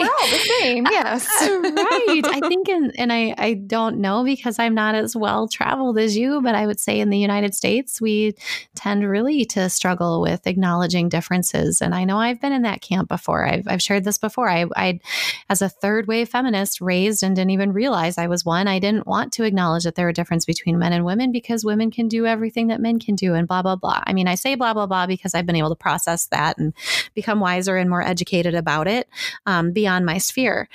We're 0.02 0.06
all 0.06 0.28
the 0.28 0.54
same. 0.60 0.86
Yes. 0.90 1.26
Right. 1.74 2.22
I 2.24 2.40
think, 2.48 2.68
in, 2.68 2.92
and 2.96 3.12
I, 3.12 3.34
I 3.36 3.54
don't 3.54 3.98
know 3.98 4.24
because 4.24 4.58
I'm 4.58 4.74
not 4.74 4.94
as 4.94 5.16
well 5.16 5.48
traveled 5.48 5.98
as 5.98 6.16
you, 6.16 6.40
but 6.40 6.54
I 6.54 6.66
would 6.66 6.78
say 6.80 7.00
in 7.00 7.10
the 7.10 7.18
United 7.18 7.54
States, 7.54 8.00
we 8.00 8.34
tend 8.74 9.08
really 9.08 9.44
to 9.46 9.68
struggle 9.68 10.20
with 10.20 10.46
acknowledging 10.46 11.08
differences. 11.08 11.80
And 11.80 11.94
I 11.94 12.04
know 12.04 12.18
I've 12.18 12.40
been 12.40 12.52
in 12.52 12.62
that 12.62 12.80
camp 12.80 13.08
before. 13.08 13.46
I've, 13.46 13.66
I've 13.66 13.82
shared 13.82 14.04
this 14.04 14.18
before. 14.18 14.48
I, 14.48 14.66
I, 14.76 15.00
as 15.48 15.62
a 15.62 15.68
third 15.68 16.06
wave 16.06 16.28
feminist, 16.28 16.80
raised 16.80 17.22
and 17.22 17.36
didn't 17.36 17.50
even 17.50 17.72
realize 17.72 18.18
I 18.18 18.26
was 18.26 18.44
one. 18.44 18.68
I 18.68 18.78
didn't 18.78 19.06
want 19.06 19.32
to 19.34 19.44
acknowledge 19.44 19.84
that 19.84 19.94
there 19.94 20.08
are 20.08 20.12
difference 20.12 20.44
between 20.44 20.78
men 20.78 20.92
and 20.92 21.04
women 21.04 21.32
because 21.32 21.64
women 21.64 21.90
can 21.90 22.08
do 22.08 22.26
everything 22.26 22.68
that 22.68 22.80
men 22.80 22.98
can 22.98 23.14
do 23.14 23.34
and 23.34 23.48
blah, 23.48 23.62
blah, 23.62 23.76
blah. 23.76 24.02
I 24.06 24.12
mean, 24.12 24.28
I 24.28 24.34
say 24.34 24.54
blah, 24.54 24.74
blah, 24.74 24.86
blah 24.86 25.06
because 25.06 25.34
I've 25.34 25.46
been 25.46 25.56
able 25.56 25.70
to 25.70 25.76
process 25.76 26.26
that 26.26 26.58
and 26.58 26.72
become 27.14 27.40
wiser 27.40 27.76
and 27.76 27.88
more 27.88 28.02
educated 28.02 28.54
about 28.54 28.86
it 28.86 29.08
um, 29.46 29.53
beyond 29.62 30.06
my 30.06 30.18
sphere. 30.18 30.68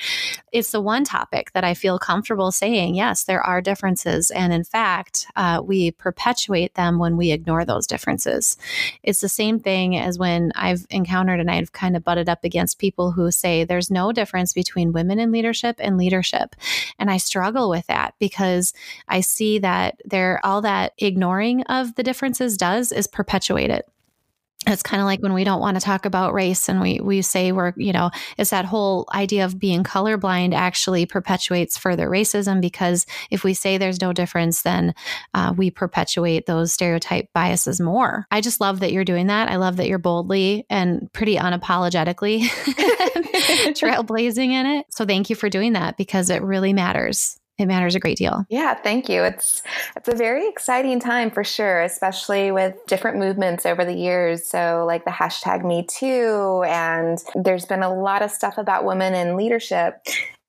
It's 0.51 0.71
the 0.71 0.81
one 0.81 1.03
topic 1.03 1.51
that 1.53 1.63
I 1.63 1.73
feel 1.73 1.99
comfortable 1.99 2.51
saying, 2.51 2.95
yes, 2.95 3.23
there 3.23 3.41
are 3.41 3.61
differences. 3.61 4.31
And 4.31 4.51
in 4.53 4.63
fact, 4.63 5.27
uh, 5.35 5.61
we 5.63 5.91
perpetuate 5.91 6.75
them 6.75 6.99
when 6.99 7.17
we 7.17 7.31
ignore 7.31 7.65
those 7.65 7.87
differences. 7.87 8.57
It's 9.03 9.21
the 9.21 9.29
same 9.29 9.59
thing 9.59 9.97
as 9.97 10.17
when 10.17 10.51
I've 10.55 10.85
encountered 10.89 11.39
and 11.39 11.51
I've 11.51 11.71
kind 11.71 11.95
of 11.95 12.03
butted 12.03 12.29
up 12.29 12.43
against 12.43 12.79
people 12.79 13.11
who 13.11 13.31
say 13.31 13.63
there's 13.63 13.91
no 13.91 14.11
difference 14.11 14.53
between 14.53 14.93
women 14.93 15.19
in 15.19 15.31
leadership 15.31 15.75
and 15.79 15.97
leadership. 15.97 16.55
And 16.97 17.09
I 17.09 17.17
struggle 17.17 17.69
with 17.69 17.87
that 17.87 18.15
because 18.19 18.73
I 19.07 19.21
see 19.21 19.59
that 19.59 20.01
there 20.05 20.39
all 20.43 20.61
that 20.61 20.93
ignoring 20.97 21.63
of 21.63 21.95
the 21.95 22.03
differences 22.03 22.57
does 22.57 22.91
is 22.91 23.07
perpetuate 23.07 23.69
it 23.69 23.87
it's 24.67 24.83
kind 24.83 25.01
of 25.01 25.05
like 25.05 25.21
when 25.21 25.33
we 25.33 25.45
don't 25.45 25.61
want 25.61 25.79
to 25.79 25.81
talk 25.81 26.05
about 26.05 26.33
race 26.33 26.67
and 26.67 26.81
we 26.81 26.99
we 27.01 27.21
say 27.21 27.51
we're 27.51 27.73
you 27.77 27.93
know 27.93 28.11
it's 28.37 28.49
that 28.49 28.65
whole 28.65 29.05
idea 29.13 29.45
of 29.45 29.57
being 29.57 29.83
colorblind 29.83 30.53
actually 30.53 31.05
perpetuates 31.05 31.77
further 31.77 32.09
racism 32.09 32.59
because 32.59 33.05
if 33.31 33.43
we 33.43 33.53
say 33.53 33.77
there's 33.77 34.01
no 34.01 34.11
difference 34.11 34.63
then 34.63 34.93
uh, 35.33 35.53
we 35.55 35.71
perpetuate 35.71 36.45
those 36.45 36.73
stereotype 36.73 37.27
biases 37.33 37.79
more. 37.79 38.25
I 38.31 38.41
just 38.41 38.59
love 38.59 38.81
that 38.81 38.91
you're 38.91 39.05
doing 39.05 39.27
that. 39.27 39.49
I 39.49 39.55
love 39.55 39.77
that 39.77 39.87
you're 39.87 39.97
boldly 39.97 40.65
and 40.69 41.11
pretty 41.13 41.37
unapologetically 41.37 42.41
trailblazing 43.75 44.51
in 44.51 44.65
it. 44.65 44.85
So 44.89 45.05
thank 45.05 45.29
you 45.29 45.35
for 45.35 45.49
doing 45.49 45.73
that 45.73 45.97
because 45.97 46.29
it 46.29 46.41
really 46.41 46.73
matters 46.73 47.38
it 47.59 47.67
matters 47.67 47.93
a 47.93 47.99
great 47.99 48.17
deal. 48.17 48.45
Yeah, 48.49 48.73
thank 48.73 49.09
you. 49.09 49.23
It's 49.23 49.61
it's 49.95 50.07
a 50.07 50.15
very 50.15 50.47
exciting 50.47 50.99
time 50.99 51.29
for 51.29 51.43
sure, 51.43 51.81
especially 51.81 52.51
with 52.51 52.75
different 52.87 53.17
movements 53.17 53.65
over 53.65 53.83
the 53.83 53.93
years. 53.93 54.49
So 54.49 54.85
like 54.87 55.05
the 55.05 55.11
hashtag 55.11 55.65
Me 55.65 55.85
Too, 55.85 56.63
and 56.65 57.19
there's 57.35 57.65
been 57.65 57.83
a 57.83 57.93
lot 57.93 58.21
of 58.21 58.31
stuff 58.31 58.57
about 58.57 58.85
women 58.85 59.13
in 59.13 59.35
leadership. 59.35 59.95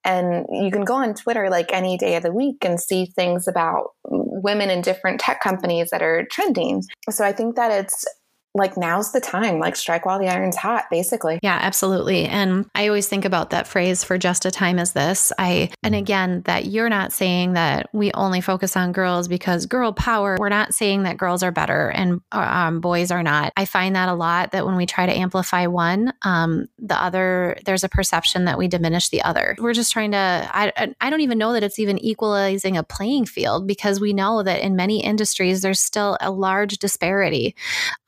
And 0.03 0.46
you 0.51 0.70
can 0.70 0.85
go 0.85 0.94
on 0.94 1.12
Twitter 1.12 1.51
like 1.51 1.75
any 1.75 1.99
day 1.99 2.16
of 2.16 2.23
the 2.23 2.33
week 2.33 2.64
and 2.64 2.81
see 2.81 3.05
things 3.05 3.46
about 3.46 3.90
women 4.05 4.70
in 4.70 4.81
different 4.81 5.20
tech 5.20 5.42
companies 5.42 5.90
that 5.90 6.01
are 6.01 6.27
trending. 6.31 6.83
So 7.11 7.23
I 7.23 7.33
think 7.33 7.57
that 7.57 7.70
it's 7.70 8.07
like 8.54 8.76
now's 8.76 9.12
the 9.12 9.20
time. 9.20 9.58
Like 9.58 9.76
strike 9.76 10.04
while 10.04 10.18
the 10.18 10.28
iron's 10.28 10.56
hot 10.56 10.86
basically. 10.90 11.38
Yeah 11.42 11.58
absolutely. 11.60 12.26
And 12.26 12.68
i 12.74 12.88
always 12.88 13.06
think 13.06 13.24
about 13.24 13.50
that 13.50 13.66
phrase 13.66 14.02
for 14.02 14.18
just 14.18 14.44
a 14.44 14.50
time 14.50 14.78
as 14.78 14.92
this. 14.92 15.32
I 15.38 15.70
and 15.82 15.94
again 15.94 16.42
that 16.42 16.66
you're 16.66 16.88
not 16.88 17.12
saying 17.12 17.52
that 17.52 17.88
we 17.92 18.10
only 18.12 18.40
focus 18.40 18.76
on 18.76 18.92
girls 18.92 19.28
because 19.28 19.66
girl 19.66 19.92
power. 19.92 20.36
We're 20.38 20.48
not 20.48 20.74
saying 20.74 21.04
that 21.04 21.16
girls 21.16 21.42
are 21.42 21.52
better 21.52 21.88
and 21.90 22.20
uh, 22.32 22.38
um, 22.40 22.80
boys 22.80 23.10
are 23.10 23.22
not. 23.22 23.52
I 23.56 23.64
find 23.64 23.94
that 23.94 24.08
a 24.08 24.14
lot 24.14 24.52
that 24.52 24.66
when 24.66 24.76
we 24.76 24.86
try 24.86 25.06
to 25.06 25.12
amplify 25.12 25.66
one 25.66 26.12
um, 26.22 26.68
the 26.78 27.00
other 27.00 27.56
there's 27.64 27.84
a 27.84 27.88
perception 27.88 28.46
that 28.46 28.58
we 28.58 28.66
diminish 28.66 29.10
the 29.10 29.22
other. 29.22 29.54
We're 29.58 29.74
just 29.74 29.92
trying 29.92 30.10
to 30.12 30.50
I, 30.52 30.94
I 31.00 31.10
don't 31.10 31.20
even 31.20 31.38
know 31.38 31.52
that 31.52 31.62
it's 31.62 31.78
even 31.78 31.98
equalizing 31.98 32.76
a 32.76 32.82
playing 32.82 33.26
field 33.26 33.68
because 33.68 34.00
we 34.00 34.12
know 34.12 34.42
that 34.42 34.60
in 34.60 34.74
many 34.74 35.04
industries 35.04 35.62
there's 35.62 35.80
still 35.80 36.18
a 36.20 36.30
large 36.30 36.78
disparity 36.78 37.54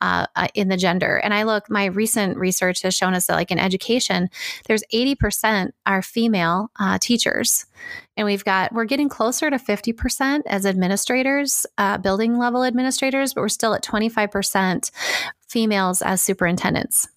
uh, 0.01 0.27
uh, 0.35 0.47
in 0.53 0.67
the 0.67 0.77
gender. 0.77 1.17
And 1.17 1.33
I 1.33 1.43
look, 1.43 1.69
my 1.69 1.85
recent 1.85 2.37
research 2.37 2.81
has 2.81 2.93
shown 2.93 3.13
us 3.13 3.27
that, 3.27 3.35
like 3.35 3.51
in 3.51 3.59
education, 3.59 4.29
there's 4.67 4.83
80% 4.93 5.71
are 5.85 6.01
female 6.01 6.71
uh, 6.79 6.97
teachers. 6.99 7.65
And 8.15 8.25
we've 8.25 8.45
got, 8.45 8.71
we're 8.73 8.85
getting 8.85 9.09
closer 9.09 9.49
to 9.49 9.57
50% 9.57 10.41
as 10.45 10.65
administrators, 10.65 11.65
uh, 11.77 11.97
building 11.97 12.37
level 12.37 12.63
administrators, 12.63 13.33
but 13.33 13.41
we're 13.41 13.49
still 13.49 13.73
at 13.73 13.83
25% 13.83 14.91
females 15.47 16.01
as 16.01 16.21
superintendents. 16.21 17.07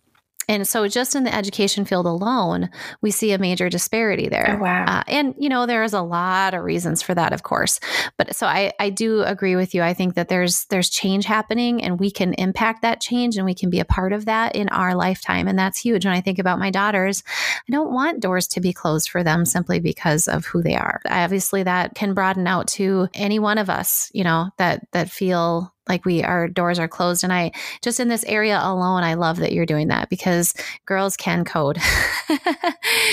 And 0.49 0.67
so, 0.67 0.87
just 0.87 1.15
in 1.15 1.25
the 1.25 1.35
education 1.35 1.85
field 1.85 2.07
alone, 2.07 2.71
we 3.03 3.11
see 3.11 3.33
a 3.33 3.39
major 3.39 3.69
disparity 3.69 4.29
there. 4.29 4.57
Oh, 4.59 4.63
wow. 4.63 4.85
Uh, 4.87 5.03
and, 5.09 5.35
you 5.39 5.49
know, 5.49 5.67
there's 5.67 5.93
a 5.93 6.03
lot 6.03 6.55
of 6.55 6.63
reasons 6.63 7.03
for 7.03 7.15
that, 7.15 7.33
of 7.33 7.43
course. 7.43 7.81
But 8.17 8.37
so 8.37 8.47
I, 8.47 8.73
I 8.79 8.91
do 8.91 9.23
agree 9.23 9.57
with 9.57 9.75
you. 9.75 9.83
I 9.83 9.93
think 9.93 10.15
that 10.15 10.29
there's 10.29 10.67
there's 10.67 10.89
change 10.89 11.25
happening 11.25 11.83
and 11.83 11.99
we 11.99 12.11
can 12.11 12.35
impact 12.35 12.83
that 12.83 13.01
change 13.01 13.37
and 13.37 13.45
we 13.45 13.55
can 13.55 13.71
be 13.71 13.81
a 13.81 13.85
part 13.85 14.13
of 14.13 14.27
that 14.27 14.55
in 14.55 14.69
our 14.69 14.95
lifetime. 14.95 15.49
And 15.49 15.59
that's 15.59 15.79
huge. 15.79 16.05
When 16.05 16.15
I 16.15 16.21
think 16.21 16.39
about 16.39 16.59
my 16.59 16.71
daughters, 16.71 17.25
I 17.69 17.73
don't 17.73 17.93
want 17.93 18.21
doors 18.21 18.47
to 18.49 18.61
be 18.61 18.73
closed 18.73 19.09
for 19.09 19.25
them 19.25 19.45
simply 19.45 19.81
because 19.81 20.29
of 20.29 20.47
who 20.47 20.63
they 20.63 20.77
are. 20.77 21.01
Obviously, 21.09 21.65
that 21.65 21.95
can 21.95 22.15
broaden 22.15 22.47
out 22.47 22.69
to 22.69 23.09
any 23.15 23.39
one 23.39 23.59
of 23.59 23.69
us, 23.69 24.11
you 24.15 24.23
know, 24.23 24.51
that 24.59 24.87
that 24.93 25.11
feel 25.11 25.73
like 25.89 26.05
we 26.05 26.23
our 26.23 26.49
doors 26.49 26.79
are 26.79 26.89
closed 26.89 27.25
and 27.25 27.33
i 27.33 27.51
just 27.83 28.01
in 28.01 28.09
this 28.09 28.25
area 28.25 28.59
alone 28.63 29.03
i 29.03 29.15
love 29.15 29.39
that 29.39 29.53
you're 29.53 29.67
doing 29.67 29.89
that 29.89 30.09
because 30.09 30.55
girls 30.85 31.17
can 31.17 31.45
code 31.45 31.79
oh, 32.31 32.39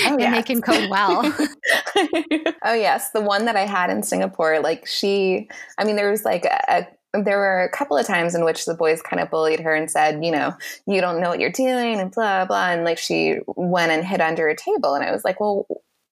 and 0.06 0.20
yes. 0.20 0.34
they 0.34 0.42
can 0.42 0.60
code 0.60 0.90
well 0.90 1.22
oh 2.64 2.74
yes 2.74 3.10
the 3.10 3.20
one 3.20 3.44
that 3.44 3.56
i 3.56 3.66
had 3.66 3.90
in 3.90 4.02
singapore 4.02 4.60
like 4.60 4.86
she 4.86 5.48
i 5.78 5.84
mean 5.84 5.96
there 5.96 6.10
was 6.10 6.24
like 6.24 6.44
a, 6.44 6.64
a 6.68 6.86
there 7.22 7.38
were 7.38 7.62
a 7.62 7.68
couple 7.68 7.96
of 7.96 8.06
times 8.06 8.34
in 8.34 8.44
which 8.44 8.64
the 8.64 8.74
boys 8.74 9.00
kind 9.00 9.22
of 9.22 9.30
bullied 9.30 9.60
her 9.60 9.72
and 9.72 9.90
said, 9.90 10.24
you 10.24 10.32
know, 10.32 10.52
you 10.86 11.00
don't 11.00 11.20
know 11.20 11.28
what 11.28 11.38
you're 11.38 11.50
doing 11.50 12.00
and 12.00 12.10
blah, 12.10 12.44
blah. 12.44 12.70
And 12.70 12.84
like 12.84 12.98
she 12.98 13.38
went 13.46 13.92
and 13.92 14.04
hid 14.04 14.20
under 14.20 14.48
a 14.48 14.56
table. 14.56 14.94
And 14.94 15.04
I 15.04 15.12
was 15.12 15.24
like, 15.24 15.38
well, 15.38 15.66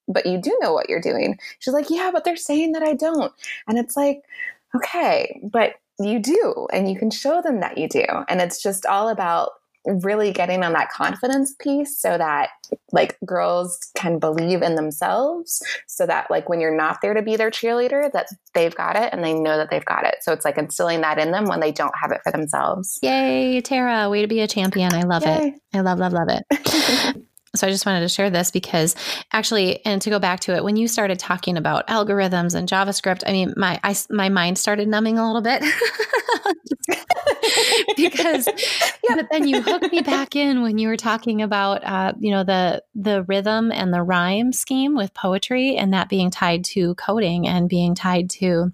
but 0.07 0.25
you 0.25 0.37
do 0.37 0.57
know 0.61 0.73
what 0.73 0.89
you're 0.89 1.01
doing. 1.01 1.37
She's 1.59 1.73
like, 1.73 1.89
yeah, 1.89 2.11
but 2.13 2.23
they're 2.23 2.35
saying 2.35 2.73
that 2.73 2.83
I 2.83 2.93
don't. 2.93 3.33
And 3.67 3.77
it's 3.77 3.97
like, 3.97 4.21
okay, 4.75 5.39
but 5.43 5.75
you 5.99 6.19
do 6.19 6.67
and 6.71 6.89
you 6.89 6.97
can 6.97 7.11
show 7.11 7.41
them 7.41 7.59
that 7.59 7.77
you 7.77 7.87
do. 7.87 8.05
And 8.27 8.41
it's 8.41 8.61
just 8.61 8.85
all 8.85 9.09
about 9.09 9.51
really 9.85 10.31
getting 10.31 10.63
on 10.63 10.71
that 10.73 10.89
confidence 10.89 11.53
piece 11.59 11.99
so 11.99 12.17
that 12.17 12.49
like 12.93 13.17
girls 13.25 13.77
can 13.97 14.17
believe 14.17 14.61
in 14.61 14.75
themselves 14.75 15.61
so 15.87 16.05
that 16.05 16.31
like 16.31 16.47
when 16.47 16.61
you're 16.61 16.75
not 16.75 16.99
there 17.01 17.13
to 17.13 17.21
be 17.21 17.35
their 17.35 17.51
cheerleader 17.51 18.09
that 18.13 18.27
they've 18.53 18.75
got 18.75 18.95
it 18.95 19.11
and 19.11 19.23
they 19.23 19.33
know 19.33 19.57
that 19.57 19.69
they've 19.69 19.85
got 19.85 20.05
it. 20.05 20.15
So 20.21 20.31
it's 20.31 20.45
like 20.45 20.57
instilling 20.57 21.01
that 21.01 21.19
in 21.19 21.31
them 21.31 21.45
when 21.45 21.59
they 21.59 21.71
don't 21.71 21.93
have 22.01 22.11
it 22.11 22.21
for 22.23 22.31
themselves. 22.31 22.97
Yay 23.01 23.59
tara 23.61 24.09
way 24.09 24.21
to 24.21 24.27
be 24.27 24.39
a 24.39 24.47
champion. 24.47 24.93
I 24.93 25.01
love 25.01 25.23
yay. 25.23 25.47
it 25.47 25.61
i 25.73 25.81
love 25.81 25.99
love 25.99 26.13
love 26.13 26.29
it 26.29 27.17
So 27.55 27.67
I 27.67 27.69
just 27.69 27.85
wanted 27.85 27.99
to 27.99 28.09
share 28.09 28.31
this 28.31 28.49
because 28.49 28.95
actually, 29.31 29.85
and 29.85 30.01
to 30.01 30.09
go 30.09 30.17
back 30.17 30.39
to 30.41 30.55
it, 30.55 30.63
when 30.63 30.75
you 30.75 30.87
started 30.87 31.19
talking 31.19 31.55
about 31.55 31.85
algorithms 31.87 32.55
and 32.55 32.67
JavaScript, 32.67 33.21
I 33.27 33.31
mean, 33.31 33.53
my 33.55 33.79
I, 33.83 33.95
my 34.09 34.29
mind 34.29 34.57
started 34.57 34.87
numbing 34.87 35.19
a 35.19 35.25
little 35.25 35.43
bit 35.43 35.61
because, 37.95 38.47
yeah. 39.07 39.15
but 39.15 39.27
then 39.29 39.47
you 39.47 39.61
hooked 39.61 39.91
me 39.91 40.01
back 40.01 40.35
in 40.35 40.63
when 40.63 40.79
you 40.79 40.87
were 40.87 40.97
talking 40.97 41.43
about, 41.43 41.83
uh, 41.83 42.13
you 42.19 42.31
know, 42.31 42.43
the 42.43 42.81
the 42.95 43.21
rhythm 43.23 43.71
and 43.71 43.93
the 43.93 44.01
rhyme 44.01 44.51
scheme 44.51 44.95
with 44.95 45.13
poetry, 45.13 45.75
and 45.75 45.93
that 45.93 46.09
being 46.09 46.31
tied 46.31 46.65
to 46.65 46.95
coding 46.95 47.47
and 47.47 47.69
being 47.69 47.93
tied 47.93 48.31
to 48.31 48.71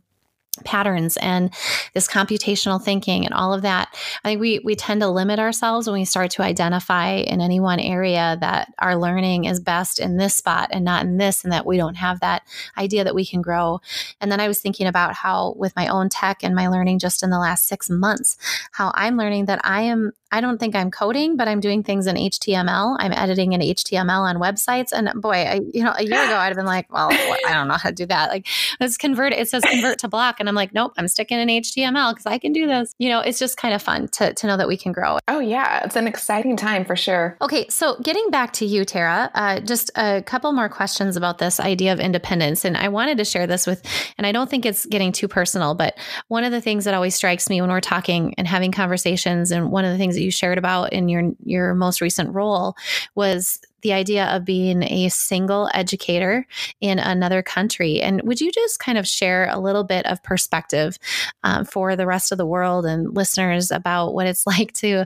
patterns 0.63 1.17
and 1.17 1.53
this 1.93 2.07
computational 2.07 2.81
thinking 2.81 3.25
and 3.25 3.33
all 3.33 3.53
of 3.53 3.61
that 3.61 3.89
i 4.23 4.29
think 4.29 4.41
we 4.41 4.59
we 4.63 4.75
tend 4.75 5.01
to 5.01 5.07
limit 5.07 5.39
ourselves 5.39 5.87
when 5.87 5.99
we 5.99 6.05
start 6.05 6.31
to 6.31 6.41
identify 6.41 7.11
in 7.11 7.41
any 7.41 7.59
one 7.59 7.79
area 7.79 8.37
that 8.39 8.73
our 8.79 8.95
learning 8.95 9.45
is 9.45 9.59
best 9.59 9.99
in 9.99 10.17
this 10.17 10.35
spot 10.35 10.69
and 10.71 10.85
not 10.85 11.03
in 11.03 11.17
this 11.17 11.43
and 11.43 11.53
that 11.53 11.65
we 11.65 11.77
don't 11.77 11.95
have 11.95 12.19
that 12.19 12.43
idea 12.77 13.03
that 13.03 13.15
we 13.15 13.25
can 13.25 13.41
grow. 13.41 13.79
And 14.21 14.31
then 14.31 14.39
i 14.39 14.47
was 14.47 14.59
thinking 14.59 14.87
about 14.87 15.13
how 15.13 15.53
with 15.57 15.75
my 15.75 15.87
own 15.87 16.09
tech 16.09 16.43
and 16.43 16.55
my 16.55 16.67
learning 16.67 16.99
just 16.99 17.23
in 17.23 17.29
the 17.29 17.39
last 17.39 17.67
6 17.67 17.89
months 17.89 18.37
how 18.71 18.91
i'm 18.95 19.17
learning 19.17 19.45
that 19.45 19.59
i 19.63 19.81
am 19.81 20.11
I 20.31 20.41
don't 20.41 20.59
think 20.59 20.75
I'm 20.75 20.91
coding, 20.91 21.37
but 21.37 21.47
I'm 21.47 21.59
doing 21.59 21.83
things 21.83 22.07
in 22.07 22.15
HTML. 22.15 22.97
I'm 22.99 23.11
editing 23.13 23.53
in 23.53 23.61
HTML 23.61 24.21
on 24.21 24.37
websites. 24.37 24.91
And 24.91 25.09
boy, 25.21 25.35
I, 25.35 25.61
you 25.73 25.83
know, 25.83 25.93
a 25.97 26.03
year 26.03 26.23
ago, 26.23 26.35
I'd 26.35 26.47
have 26.47 26.55
been 26.55 26.65
like, 26.65 26.91
well, 26.91 27.09
I 27.11 27.53
don't 27.53 27.67
know 27.67 27.75
how 27.75 27.89
to 27.89 27.95
do 27.95 28.05
that. 28.07 28.29
Like, 28.29 28.47
let's 28.79 28.97
convert. 28.97 29.33
It 29.33 29.49
says 29.49 29.63
convert 29.63 29.99
to 29.99 30.07
block. 30.07 30.39
And 30.39 30.47
I'm 30.47 30.55
like, 30.55 30.73
nope, 30.73 30.93
I'm 30.97 31.07
sticking 31.07 31.39
in 31.39 31.47
HTML 31.47 32.11
because 32.11 32.25
I 32.25 32.37
can 32.37 32.53
do 32.53 32.67
this. 32.67 32.93
You 32.99 33.09
know, 33.09 33.21
it's 33.21 33.39
just 33.39 33.57
kind 33.57 33.73
of 33.73 33.81
fun 33.81 34.07
to, 34.09 34.33
to 34.33 34.47
know 34.47 34.57
that 34.57 34.67
we 34.67 34.77
can 34.77 34.91
grow. 34.91 35.17
Oh, 35.27 35.39
yeah. 35.39 35.83
It's 35.83 35.95
an 35.95 36.07
exciting 36.07 36.55
time 36.57 36.85
for 36.85 36.95
sure. 36.95 37.37
Okay. 37.41 37.67
So 37.69 37.97
getting 38.01 38.29
back 38.29 38.53
to 38.53 38.65
you, 38.65 38.85
Tara, 38.85 39.31
uh, 39.33 39.59
just 39.61 39.89
a 39.95 40.21
couple 40.21 40.51
more 40.51 40.69
questions 40.69 41.15
about 41.15 41.39
this 41.39 41.59
idea 41.59 41.91
of 41.93 41.99
independence. 41.99 42.65
And 42.65 42.77
I 42.77 42.89
wanted 42.89 43.17
to 43.17 43.25
share 43.25 43.47
this 43.47 43.65
with, 43.65 43.81
and 44.17 44.27
I 44.27 44.31
don't 44.31 44.49
think 44.49 44.65
it's 44.65 44.85
getting 44.85 45.11
too 45.11 45.27
personal, 45.27 45.73
but 45.73 45.97
one 46.27 46.43
of 46.43 46.51
the 46.51 46.61
things 46.61 46.85
that 46.85 46.93
always 46.93 47.15
strikes 47.15 47.49
me 47.49 47.61
when 47.61 47.69
we're 47.69 47.81
talking 47.81 48.33
and 48.37 48.47
having 48.47 48.71
conversations, 48.71 49.51
and 49.51 49.71
one 49.71 49.85
of 49.85 49.91
the 49.91 49.97
things 49.97 50.18
that 50.19 50.25
you 50.25 50.31
shared 50.31 50.57
about 50.57 50.91
in 50.91 51.07
your 51.07 51.31
your 51.45 51.73
most 51.73 52.01
recent 52.01 52.33
role 52.33 52.75
was 53.15 53.59
the 53.81 53.93
idea 53.93 54.25
of 54.25 54.43
being 54.43 54.83
a 54.83 55.07
single 55.07 55.69
educator 55.73 56.45
in 56.81 56.99
another 56.99 57.41
country. 57.41 58.01
And 58.01 58.21
would 58.23 58.41
you 58.41 58.51
just 58.51 58.79
kind 58.79 58.97
of 58.97 59.07
share 59.07 59.47
a 59.49 59.57
little 59.57 59.85
bit 59.85 60.05
of 60.05 60.21
perspective 60.21 60.97
um, 61.45 61.63
for 61.63 61.95
the 61.95 62.05
rest 62.05 62.33
of 62.33 62.37
the 62.37 62.45
world 62.45 62.85
and 62.85 63.15
listeners 63.15 63.71
about 63.71 64.13
what 64.13 64.27
it's 64.27 64.45
like 64.47 64.73
to 64.73 65.05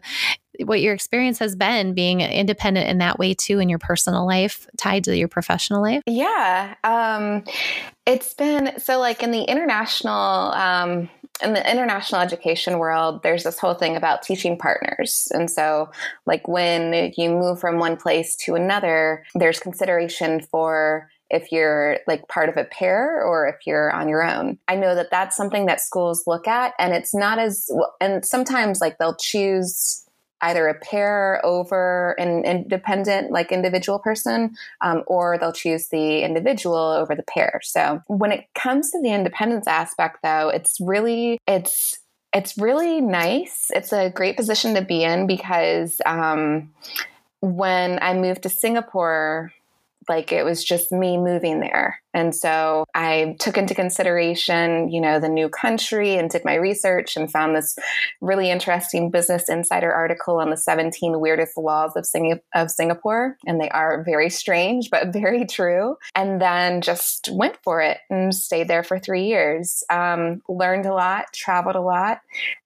what 0.66 0.82
your 0.82 0.94
experience 0.94 1.40
has 1.40 1.56
been 1.56 1.94
being 1.94 2.22
independent 2.22 2.88
in 2.88 3.00
that 3.00 3.18
way 3.18 3.34
too 3.34 3.60
in 3.60 3.70
your 3.70 3.80
personal 3.80 4.26
life 4.26 4.68
tied 4.78 5.04
to 5.04 5.18
your 5.18 5.28
professional 5.28 5.82
life 5.82 6.04
yeah 6.06 6.76
um, 6.84 7.44
it's 8.06 8.36
been 8.36 8.80
so 8.80 9.00
like 9.00 9.24
in 9.24 9.32
the 9.32 9.42
international 9.42 10.52
um, 10.52 11.10
in 11.42 11.54
the 11.54 11.72
international 11.72 12.22
education 12.22 12.78
world 12.78 13.24
there's 13.24 13.44
this 13.44 13.58
whole 13.58 13.74
thing 13.74 13.96
about 13.96 14.22
teaching 14.22 14.58
partners 14.58 15.28
and 15.32 15.50
so 15.50 15.90
like 16.26 16.48
when 16.48 17.12
you 17.18 17.30
move 17.30 17.60
from 17.60 17.80
one 17.80 17.98
place 17.98 18.36
to 18.36 18.56
another 18.56 19.26
there's 19.36 19.60
consideration 19.60 20.42
for 20.42 21.10
if 21.34 21.52
you're 21.52 21.98
like 22.06 22.28
part 22.28 22.48
of 22.48 22.58
a 22.58 22.64
pair 22.64 23.24
or 23.24 23.48
if 23.48 23.66
you're 23.66 23.92
on 23.92 24.08
your 24.08 24.24
own. 24.24 24.60
I 24.68 24.76
know 24.76 24.94
that 24.94 25.10
that's 25.10 25.36
something 25.36 25.66
that 25.66 25.82
schools 25.82 26.26
look 26.28 26.48
at 26.48 26.74
and 26.78 26.94
it's 26.94 27.14
not 27.14 27.40
as 27.40 27.70
and 28.00 28.24
sometimes 28.24 28.80
like 28.80 29.00
they'll 29.00 29.16
choose 29.16 30.03
either 30.44 30.68
a 30.68 30.80
pair 30.80 31.42
over 31.44 32.12
an 32.20 32.46
independent, 32.46 33.32
like 33.32 33.52
individual 33.52 33.98
person, 33.98 34.56
um, 34.82 35.04
or 35.08 35.38
they'll 35.38 35.52
choose 35.52 35.88
the 35.88 36.22
individual 36.22 36.76
over 36.76 37.16
the 37.16 37.24
pair. 37.24 37.60
So 37.64 38.02
when 38.08 38.32
it 38.32 38.46
comes 38.54 38.92
to 38.92 39.02
the 39.02 39.12
independence 39.12 39.68
aspect, 39.68 40.20
though, 40.22 40.50
it's 40.50 40.78
really 40.80 41.40
it's 41.48 42.00
it's 42.34 42.58
really 42.58 43.00
nice. 43.00 43.72
It's 43.74 43.94
a 43.94 44.10
great 44.10 44.36
position 44.38 44.76
to 44.76 44.82
be 44.82 45.04
in 45.04 45.28
because 45.28 46.02
um, 46.06 46.74
when 47.42 48.00
I 48.02 48.14
moved 48.14 48.44
to 48.44 48.50
Singapore 48.50 49.54
like 50.08 50.32
it 50.32 50.44
was 50.44 50.64
just 50.64 50.92
me 50.92 51.18
moving 51.18 51.60
there. 51.60 52.00
And 52.14 52.36
so 52.36 52.86
I 52.94 53.36
took 53.40 53.58
into 53.58 53.74
consideration, 53.74 54.90
you 54.90 55.02
know, 55.02 55.20
the 55.20 55.30
new 55.30 55.50
country 55.50 56.16
and 56.16 56.30
did 56.30 56.46
my 56.46 56.54
research 56.54 57.18
and 57.18 57.32
found 57.32 57.56
this 57.56 57.76
really 58.22 58.52
interesting 58.52 59.10
Business 59.10 59.50
Insider 59.50 59.92
article 59.92 60.38
on 60.40 60.52
the 60.52 60.58
17 60.58 61.20
weirdest 61.20 61.58
laws 61.58 61.96
of, 61.96 62.06
Sing- 62.06 62.40
of 62.54 62.70
Singapore. 62.70 63.36
And 63.48 63.60
they 63.60 63.70
are 63.70 64.04
very 64.04 64.30
strange, 64.30 64.92
but 64.92 65.08
very 65.14 65.46
true. 65.46 65.98
And 66.16 66.40
then 66.40 66.82
just 66.82 67.30
went 67.32 67.58
for 67.64 67.82
it 67.82 67.98
and 68.10 68.34
stayed 68.34 68.68
there 68.68 68.84
for 68.84 69.00
three 69.00 69.26
years. 69.26 69.84
Um, 69.90 70.42
learned 70.48 70.86
a 70.86 70.94
lot, 70.94 71.34
traveled 71.34 71.76
a 71.76 71.82
lot. 71.82 72.20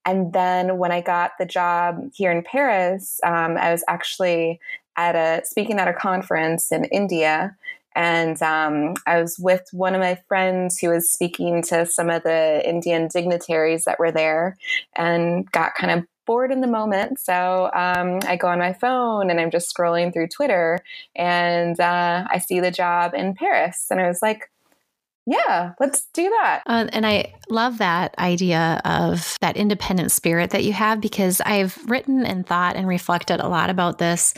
And 0.04 0.32
then 0.32 0.78
when 0.78 0.92
I 0.92 1.00
got 1.00 1.32
the 1.38 1.46
job 1.46 2.10
here 2.14 2.30
in 2.30 2.42
Paris, 2.42 3.18
um, 3.24 3.56
I 3.56 3.72
was 3.72 3.84
actually 3.88 4.60
at 4.98 5.14
a 5.14 5.46
speaking 5.46 5.78
at 5.78 5.88
a 5.88 5.94
conference 5.94 6.70
in 6.70 6.84
India. 6.86 7.56
And 7.94 8.40
um, 8.42 8.94
I 9.06 9.20
was 9.20 9.38
with 9.38 9.66
one 9.72 9.94
of 9.94 10.00
my 10.00 10.20
friends 10.28 10.78
who 10.78 10.90
was 10.90 11.10
speaking 11.10 11.62
to 11.62 11.86
some 11.86 12.10
of 12.10 12.22
the 12.22 12.62
Indian 12.68 13.08
dignitaries 13.08 13.84
that 13.84 13.98
were 13.98 14.12
there 14.12 14.56
and 14.94 15.50
got 15.52 15.74
kind 15.74 15.98
of 15.98 16.06
bored 16.26 16.52
in 16.52 16.60
the 16.60 16.66
moment. 16.66 17.18
So 17.18 17.70
um, 17.74 18.18
I 18.26 18.36
go 18.36 18.48
on 18.48 18.58
my 18.58 18.74
phone 18.74 19.30
and 19.30 19.40
I'm 19.40 19.50
just 19.50 19.74
scrolling 19.74 20.12
through 20.12 20.28
Twitter 20.28 20.80
and 21.16 21.80
uh, 21.80 22.26
I 22.30 22.38
see 22.38 22.60
the 22.60 22.70
job 22.70 23.14
in 23.14 23.34
Paris. 23.34 23.86
And 23.90 23.98
I 23.98 24.06
was 24.06 24.20
like, 24.20 24.50
yeah, 25.28 25.72
let's 25.78 26.06
do 26.14 26.22
that. 26.22 26.62
Uh, 26.64 26.86
and 26.90 27.06
I 27.06 27.34
love 27.50 27.78
that 27.78 28.18
idea 28.18 28.80
of 28.86 29.36
that 29.42 29.58
independent 29.58 30.10
spirit 30.10 30.50
that 30.50 30.64
you 30.64 30.72
have 30.72 31.02
because 31.02 31.42
I've 31.42 31.76
written 31.86 32.24
and 32.24 32.46
thought 32.46 32.76
and 32.76 32.88
reflected 32.88 33.40
a 33.40 33.48
lot 33.48 33.68
about 33.68 33.98
this. 33.98 34.32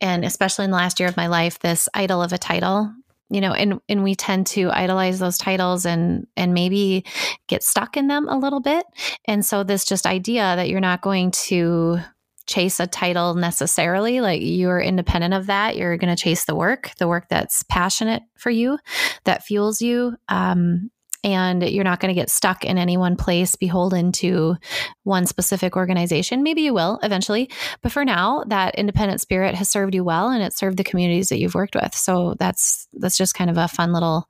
And 0.00 0.24
especially 0.24 0.64
in 0.64 0.70
the 0.70 0.76
last 0.78 0.98
year 0.98 1.08
of 1.08 1.18
my 1.18 1.26
life, 1.26 1.58
this 1.58 1.86
idol 1.92 2.22
of 2.22 2.32
a 2.32 2.38
title 2.38 2.92
you 3.28 3.40
know 3.40 3.52
and 3.52 3.80
and 3.88 4.04
we 4.04 4.14
tend 4.14 4.46
to 4.46 4.70
idolize 4.70 5.18
those 5.18 5.38
titles 5.38 5.86
and 5.86 6.26
and 6.36 6.52
maybe 6.52 7.04
get 7.48 7.62
stuck 7.62 7.96
in 7.96 8.06
them 8.06 8.28
a 8.28 8.36
little 8.36 8.60
bit 8.60 8.84
and 9.24 9.42
so 9.44 9.64
this 9.64 9.86
just 9.86 10.06
idea 10.06 10.54
that 10.56 10.68
you're 10.68 10.80
not 10.80 11.00
going 11.00 11.30
to 11.30 11.98
chase 12.46 12.80
a 12.80 12.86
title 12.86 13.34
necessarily. 13.34 14.20
Like 14.20 14.40
you're 14.42 14.80
independent 14.80 15.34
of 15.34 15.46
that. 15.46 15.76
You're 15.76 15.96
going 15.96 16.14
to 16.14 16.22
chase 16.22 16.44
the 16.44 16.54
work, 16.54 16.92
the 16.98 17.08
work 17.08 17.28
that's 17.28 17.62
passionate 17.64 18.22
for 18.36 18.50
you, 18.50 18.78
that 19.24 19.44
fuels 19.44 19.80
you. 19.80 20.16
Um, 20.28 20.90
and 21.24 21.62
you're 21.62 21.84
not 21.84 22.00
going 22.00 22.12
to 22.12 22.20
get 22.20 22.30
stuck 22.30 22.64
in 22.64 22.78
any 22.78 22.96
one 22.96 23.16
place, 23.16 23.54
beholden 23.54 24.10
to 24.12 24.56
one 25.04 25.26
specific 25.26 25.76
organization. 25.76 26.42
Maybe 26.42 26.62
you 26.62 26.74
will 26.74 26.98
eventually, 27.02 27.48
but 27.80 27.92
for 27.92 28.04
now, 28.04 28.42
that 28.48 28.74
independent 28.74 29.20
spirit 29.20 29.54
has 29.54 29.70
served 29.70 29.94
you 29.94 30.02
well, 30.02 30.30
and 30.30 30.42
it 30.42 30.52
served 30.52 30.78
the 30.78 30.84
communities 30.84 31.28
that 31.28 31.38
you've 31.38 31.54
worked 31.54 31.76
with. 31.76 31.94
So 31.94 32.34
that's 32.38 32.88
that's 32.94 33.16
just 33.16 33.34
kind 33.34 33.50
of 33.50 33.56
a 33.56 33.68
fun 33.68 33.92
little, 33.92 34.28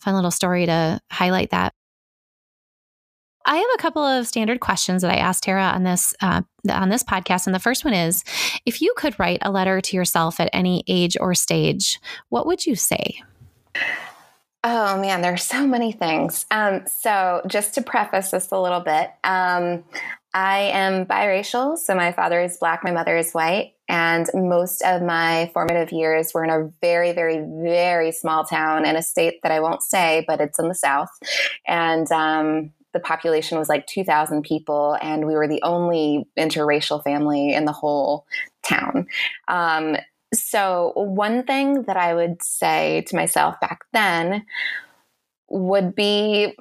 fun 0.00 0.14
little 0.14 0.32
story 0.32 0.66
to 0.66 1.00
highlight 1.10 1.50
that. 1.50 1.72
I 3.44 3.56
have 3.56 3.66
a 3.74 3.82
couple 3.82 4.02
of 4.02 4.26
standard 4.26 4.60
questions 4.60 5.02
that 5.02 5.10
I 5.10 5.16
asked 5.16 5.44
Tara 5.44 5.64
on 5.64 5.82
this 5.82 6.14
uh, 6.20 6.42
on 6.70 6.88
this 6.88 7.02
podcast, 7.02 7.46
and 7.46 7.54
the 7.54 7.60
first 7.60 7.84
one 7.84 7.94
is: 7.94 8.24
If 8.64 8.80
you 8.80 8.94
could 8.96 9.18
write 9.18 9.40
a 9.42 9.50
letter 9.50 9.80
to 9.80 9.96
yourself 9.96 10.40
at 10.40 10.50
any 10.52 10.82
age 10.88 11.16
or 11.20 11.34
stage, 11.34 12.00
what 12.28 12.46
would 12.46 12.66
you 12.66 12.74
say? 12.74 13.22
Oh 14.66 14.98
man, 14.98 15.20
there's 15.20 15.44
so 15.44 15.66
many 15.66 15.92
things. 15.92 16.46
Um, 16.50 16.86
so 16.86 17.42
just 17.46 17.74
to 17.74 17.82
preface 17.82 18.30
this 18.30 18.50
a 18.50 18.58
little 18.58 18.80
bit, 18.80 19.10
um, 19.22 19.84
I 20.32 20.70
am 20.72 21.04
biracial. 21.04 21.76
So 21.76 21.94
my 21.94 22.12
father 22.12 22.40
is 22.40 22.56
black, 22.56 22.82
my 22.82 22.90
mother 22.90 23.14
is 23.14 23.32
white, 23.32 23.74
and 23.90 24.26
most 24.32 24.80
of 24.80 25.02
my 25.02 25.50
formative 25.52 25.92
years 25.92 26.32
were 26.32 26.44
in 26.44 26.50
a 26.50 26.70
very, 26.80 27.12
very, 27.12 27.44
very 27.62 28.10
small 28.10 28.46
town 28.46 28.86
in 28.86 28.96
a 28.96 29.02
state 29.02 29.42
that 29.42 29.52
I 29.52 29.60
won't 29.60 29.82
say, 29.82 30.24
but 30.26 30.40
it's 30.40 30.58
in 30.58 30.68
the 30.68 30.74
south, 30.74 31.10
and 31.66 32.10
um, 32.10 32.72
the 32.94 33.00
population 33.00 33.58
was 33.58 33.68
like 33.68 33.86
2,000 33.86 34.42
people, 34.42 34.96
and 35.02 35.26
we 35.26 35.34
were 35.34 35.46
the 35.46 35.62
only 35.62 36.26
interracial 36.38 37.04
family 37.04 37.52
in 37.52 37.66
the 37.66 37.72
whole 37.72 38.24
town. 38.66 39.06
Um, 39.48 39.96
so, 40.32 40.92
one 40.96 41.44
thing 41.44 41.82
that 41.82 41.98
I 41.98 42.14
would 42.14 42.42
say 42.42 43.02
to 43.08 43.16
myself 43.16 43.60
back 43.60 43.80
then 43.92 44.46
would 45.50 45.94
be 45.94 46.56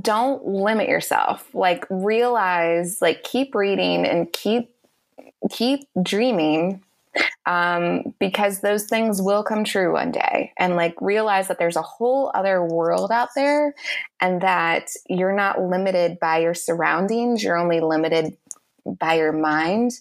don't 0.00 0.46
limit 0.46 0.88
yourself. 0.88 1.48
Like 1.54 1.86
realize 1.90 3.02
like 3.02 3.24
keep 3.24 3.54
reading 3.54 4.06
and 4.06 4.32
keep 4.32 4.74
keep 5.50 5.80
dreaming 6.02 6.82
um, 7.46 8.14
because 8.18 8.60
those 8.60 8.84
things 8.84 9.20
will 9.20 9.42
come 9.42 9.64
true 9.64 9.92
one 9.92 10.12
day 10.12 10.52
and 10.58 10.76
like 10.76 10.94
realize 11.00 11.48
that 11.48 11.58
there's 11.58 11.76
a 11.76 11.82
whole 11.82 12.30
other 12.34 12.64
world 12.64 13.10
out 13.10 13.30
there 13.34 13.74
and 14.20 14.40
that 14.42 14.90
you're 15.08 15.34
not 15.34 15.60
limited 15.60 16.18
by 16.20 16.38
your 16.38 16.54
surroundings 16.54 17.42
you're 17.42 17.58
only 17.58 17.80
limited 17.80 18.36
by 18.84 19.14
your 19.14 19.32
mind. 19.32 19.92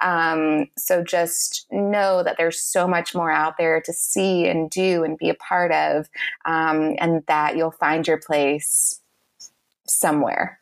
Um, 0.00 0.68
so 0.76 1.02
just 1.04 1.66
know 1.70 2.22
that 2.22 2.36
there's 2.38 2.60
so 2.60 2.86
much 2.88 3.14
more 3.14 3.30
out 3.30 3.56
there 3.58 3.80
to 3.82 3.92
see 3.92 4.46
and 4.46 4.70
do 4.70 5.04
and 5.04 5.18
be 5.18 5.28
a 5.28 5.34
part 5.34 5.72
of, 5.72 6.08
um, 6.44 6.96
and 6.98 7.24
that 7.26 7.56
you'll 7.56 7.70
find 7.72 8.06
your 8.06 8.18
place 8.18 9.00
somewhere. 9.86 10.61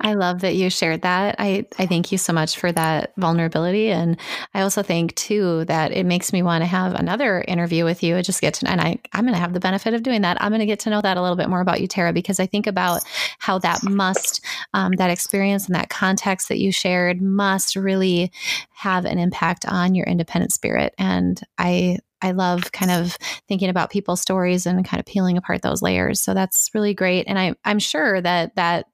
I 0.00 0.14
love 0.14 0.40
that 0.40 0.54
you 0.54 0.70
shared 0.70 1.02
that. 1.02 1.36
I, 1.38 1.66
I 1.78 1.86
thank 1.86 2.12
you 2.12 2.18
so 2.18 2.32
much 2.32 2.58
for 2.58 2.72
that 2.72 3.12
vulnerability. 3.16 3.90
And 3.90 4.18
I 4.54 4.62
also 4.62 4.82
think 4.82 5.14
too 5.14 5.64
that 5.66 5.92
it 5.92 6.04
makes 6.04 6.32
me 6.32 6.42
want 6.42 6.62
to 6.62 6.66
have 6.66 6.94
another 6.94 7.44
interview 7.46 7.84
with 7.84 8.02
you 8.02 8.16
I 8.16 8.22
just 8.22 8.40
get 8.40 8.54
to 8.54 8.68
and 8.68 8.80
I, 8.80 8.98
I'm 9.12 9.24
gonna 9.24 9.38
have 9.38 9.52
the 9.52 9.60
benefit 9.60 9.94
of 9.94 10.02
doing 10.02 10.22
that. 10.22 10.42
I'm 10.42 10.52
gonna 10.52 10.66
get 10.66 10.80
to 10.80 10.90
know 10.90 11.00
that 11.00 11.16
a 11.16 11.22
little 11.22 11.36
bit 11.36 11.48
more 11.48 11.60
about 11.60 11.80
you, 11.80 11.86
Tara, 11.86 12.12
because 12.12 12.40
I 12.40 12.46
think 12.46 12.66
about 12.66 13.02
how 13.38 13.58
that 13.60 13.82
must 13.82 14.44
um, 14.74 14.92
that 14.96 15.10
experience 15.10 15.66
and 15.66 15.74
that 15.74 15.88
context 15.88 16.48
that 16.48 16.58
you 16.58 16.72
shared 16.72 17.20
must 17.20 17.76
really 17.76 18.32
have 18.72 19.04
an 19.04 19.18
impact 19.18 19.64
on 19.66 19.94
your 19.94 20.06
independent 20.06 20.52
spirit. 20.52 20.94
And 20.98 21.40
I 21.58 21.98
I 22.22 22.30
love 22.30 22.72
kind 22.72 22.90
of 22.90 23.16
thinking 23.48 23.68
about 23.68 23.90
people's 23.90 24.20
stories 24.20 24.64
and 24.64 24.84
kind 24.84 25.00
of 25.00 25.06
peeling 25.06 25.36
apart 25.36 25.62
those 25.62 25.82
layers. 25.82 26.22
So 26.22 26.34
that's 26.34 26.70
really 26.72 26.94
great. 26.94 27.26
And 27.26 27.38
I, 27.38 27.54
I'm 27.64 27.80
sure 27.80 28.20
that 28.20 28.54
that 28.54 28.86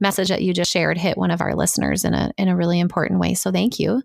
message 0.00 0.28
that 0.28 0.42
you 0.42 0.52
just 0.52 0.70
shared 0.70 0.98
hit 0.98 1.16
one 1.16 1.30
of 1.30 1.40
our 1.40 1.54
listeners 1.54 2.04
in 2.04 2.14
a 2.14 2.30
in 2.36 2.48
a 2.48 2.56
really 2.56 2.80
important 2.80 3.20
way. 3.20 3.34
So 3.34 3.50
thank 3.50 3.78
you. 3.78 4.02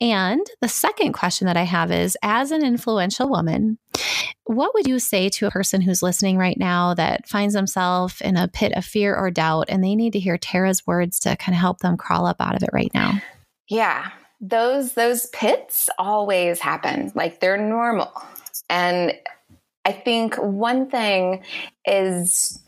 And 0.00 0.44
the 0.60 0.68
second 0.68 1.12
question 1.12 1.46
that 1.46 1.56
I 1.56 1.62
have 1.62 1.90
is 1.90 2.16
as 2.22 2.50
an 2.50 2.64
influential 2.64 3.28
woman, 3.28 3.78
what 4.44 4.74
would 4.74 4.86
you 4.86 4.98
say 4.98 5.28
to 5.30 5.46
a 5.46 5.50
person 5.50 5.80
who's 5.80 6.02
listening 6.02 6.36
right 6.36 6.58
now 6.58 6.94
that 6.94 7.28
finds 7.28 7.54
themselves 7.54 8.20
in 8.20 8.36
a 8.36 8.48
pit 8.48 8.72
of 8.74 8.84
fear 8.84 9.14
or 9.14 9.30
doubt 9.30 9.66
and 9.68 9.82
they 9.82 9.94
need 9.94 10.12
to 10.14 10.18
hear 10.18 10.36
Tara's 10.36 10.86
words 10.86 11.18
to 11.20 11.36
kind 11.36 11.54
of 11.54 11.60
help 11.60 11.78
them 11.78 11.96
crawl 11.96 12.26
up 12.26 12.40
out 12.40 12.56
of 12.56 12.62
it 12.62 12.70
right 12.72 12.92
now? 12.92 13.20
Yeah. 13.68 14.10
Those 14.40 14.94
those 14.94 15.26
pits 15.26 15.88
always 15.98 16.58
happen. 16.58 17.12
Like 17.14 17.38
they're 17.38 17.56
normal. 17.56 18.12
And 18.68 19.12
I 19.84 19.92
think 19.92 20.36
one 20.36 20.90
thing 20.90 21.44
is 21.84 22.61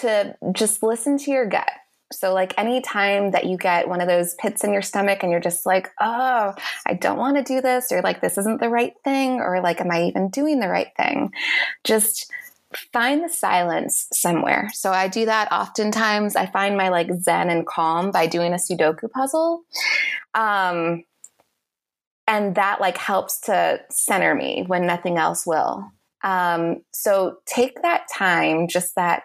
to 0.00 0.36
just 0.52 0.82
listen 0.82 1.18
to 1.18 1.30
your 1.30 1.46
gut. 1.46 1.70
So, 2.12 2.32
like 2.32 2.54
anytime 2.56 3.32
that 3.32 3.46
you 3.46 3.56
get 3.56 3.88
one 3.88 4.00
of 4.00 4.06
those 4.06 4.34
pits 4.34 4.62
in 4.62 4.72
your 4.72 4.82
stomach 4.82 5.22
and 5.22 5.32
you're 5.32 5.40
just 5.40 5.66
like, 5.66 5.90
oh, 6.00 6.54
I 6.86 6.94
don't 6.94 7.18
want 7.18 7.36
to 7.36 7.42
do 7.42 7.60
this, 7.60 7.90
or 7.90 8.00
like, 8.00 8.20
this 8.20 8.38
isn't 8.38 8.60
the 8.60 8.68
right 8.68 8.92
thing, 9.02 9.40
or 9.40 9.60
like, 9.60 9.80
am 9.80 9.90
I 9.90 10.04
even 10.04 10.30
doing 10.30 10.60
the 10.60 10.68
right 10.68 10.92
thing? 10.96 11.32
Just 11.82 12.30
find 12.92 13.24
the 13.24 13.28
silence 13.28 14.06
somewhere. 14.12 14.70
So, 14.72 14.92
I 14.92 15.08
do 15.08 15.26
that 15.26 15.50
oftentimes. 15.50 16.36
I 16.36 16.46
find 16.46 16.76
my 16.76 16.90
like 16.90 17.12
zen 17.20 17.50
and 17.50 17.66
calm 17.66 18.12
by 18.12 18.28
doing 18.28 18.52
a 18.52 18.56
Sudoku 18.56 19.10
puzzle. 19.10 19.62
Um, 20.34 21.02
and 22.28 22.54
that 22.54 22.80
like 22.80 22.98
helps 22.98 23.40
to 23.42 23.80
center 23.90 24.34
me 24.34 24.64
when 24.66 24.86
nothing 24.86 25.16
else 25.16 25.46
will. 25.46 25.90
Um, 26.22 26.82
so, 26.92 27.38
take 27.46 27.82
that 27.82 28.06
time, 28.12 28.68
just 28.68 28.94
that 28.96 29.22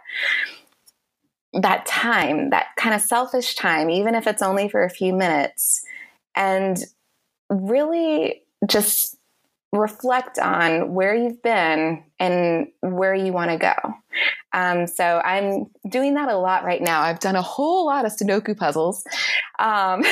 that 1.53 1.85
time, 1.85 2.49
that 2.51 2.67
kind 2.77 2.95
of 2.95 3.01
selfish 3.01 3.55
time, 3.55 3.89
even 3.89 4.15
if 4.15 4.25
it's 4.25 4.41
only 4.41 4.69
for 4.69 4.83
a 4.83 4.89
few 4.89 5.13
minutes, 5.13 5.83
and 6.35 6.77
really 7.49 8.43
just 8.67 9.17
reflect 9.73 10.37
on 10.37 10.93
where 10.93 11.15
you've 11.15 11.41
been 11.41 12.03
and 12.19 12.67
where 12.81 13.15
you 13.15 13.31
want 13.31 13.51
to 13.51 13.57
go. 13.57 13.73
Um, 14.53 14.85
so 14.85 15.21
I'm 15.23 15.67
doing 15.87 16.15
that 16.15 16.27
a 16.27 16.37
lot 16.37 16.65
right 16.65 16.81
now. 16.81 17.01
I've 17.01 17.19
done 17.19 17.37
a 17.37 17.41
whole 17.41 17.85
lot 17.85 18.05
of 18.05 18.11
Sudoku 18.11 18.57
puzzles, 18.57 19.05
um, 19.59 20.03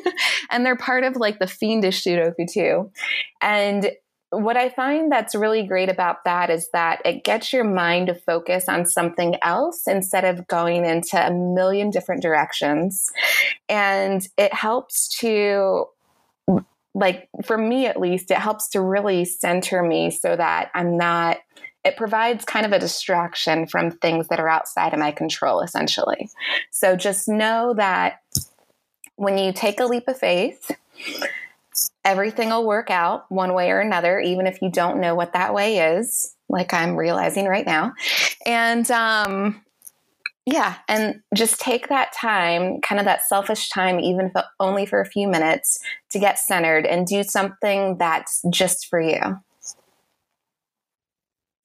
and 0.50 0.66
they're 0.66 0.76
part 0.76 1.04
of 1.04 1.16
like 1.16 1.38
the 1.38 1.46
fiendish 1.46 2.04
Sudoku 2.04 2.50
too. 2.50 2.90
And 3.40 3.90
what 4.30 4.56
I 4.56 4.68
find 4.68 5.10
that's 5.10 5.34
really 5.34 5.66
great 5.66 5.88
about 5.88 6.24
that 6.24 6.50
is 6.50 6.68
that 6.72 7.00
it 7.04 7.22
gets 7.22 7.52
your 7.52 7.64
mind 7.64 8.08
to 8.08 8.14
focus 8.14 8.68
on 8.68 8.86
something 8.86 9.36
else 9.42 9.86
instead 9.86 10.24
of 10.24 10.46
going 10.48 10.84
into 10.84 11.16
a 11.16 11.32
million 11.32 11.90
different 11.90 12.22
directions. 12.22 13.10
And 13.68 14.26
it 14.36 14.52
helps 14.52 15.08
to, 15.20 15.86
like, 16.94 17.28
for 17.44 17.56
me 17.56 17.86
at 17.86 18.00
least, 18.00 18.30
it 18.30 18.38
helps 18.38 18.68
to 18.70 18.80
really 18.80 19.24
center 19.24 19.82
me 19.82 20.10
so 20.10 20.34
that 20.34 20.70
I'm 20.74 20.96
not, 20.96 21.38
it 21.84 21.96
provides 21.96 22.44
kind 22.44 22.66
of 22.66 22.72
a 22.72 22.80
distraction 22.80 23.68
from 23.68 23.92
things 23.92 24.26
that 24.28 24.40
are 24.40 24.48
outside 24.48 24.92
of 24.92 24.98
my 24.98 25.12
control, 25.12 25.60
essentially. 25.60 26.28
So 26.72 26.96
just 26.96 27.28
know 27.28 27.74
that 27.76 28.22
when 29.14 29.38
you 29.38 29.52
take 29.52 29.78
a 29.78 29.86
leap 29.86 30.08
of 30.08 30.18
faith, 30.18 30.72
everything 32.04 32.50
will 32.50 32.66
work 32.66 32.90
out 32.90 33.24
one 33.30 33.52
way 33.54 33.70
or 33.70 33.80
another, 33.80 34.20
even 34.20 34.46
if 34.46 34.60
you 34.62 34.70
don't 34.70 35.00
know 35.00 35.14
what 35.14 35.32
that 35.32 35.54
way 35.54 35.96
is, 35.96 36.34
like 36.48 36.72
I'm 36.72 36.96
realizing 36.96 37.46
right 37.46 37.66
now. 37.66 37.92
And 38.44 38.90
um, 38.90 39.62
yeah, 40.46 40.76
and 40.88 41.22
just 41.34 41.60
take 41.60 41.88
that 41.88 42.12
time, 42.12 42.80
kind 42.80 43.00
of 43.00 43.04
that 43.04 43.26
selfish 43.26 43.68
time, 43.68 43.98
even 43.98 44.30
if 44.34 44.44
only 44.60 44.86
for 44.86 45.00
a 45.00 45.06
few 45.06 45.26
minutes, 45.26 45.78
to 46.10 46.20
get 46.20 46.38
centered 46.38 46.86
and 46.86 47.06
do 47.06 47.24
something 47.24 47.98
that's 47.98 48.42
just 48.50 48.86
for 48.86 49.00
you. 49.00 49.20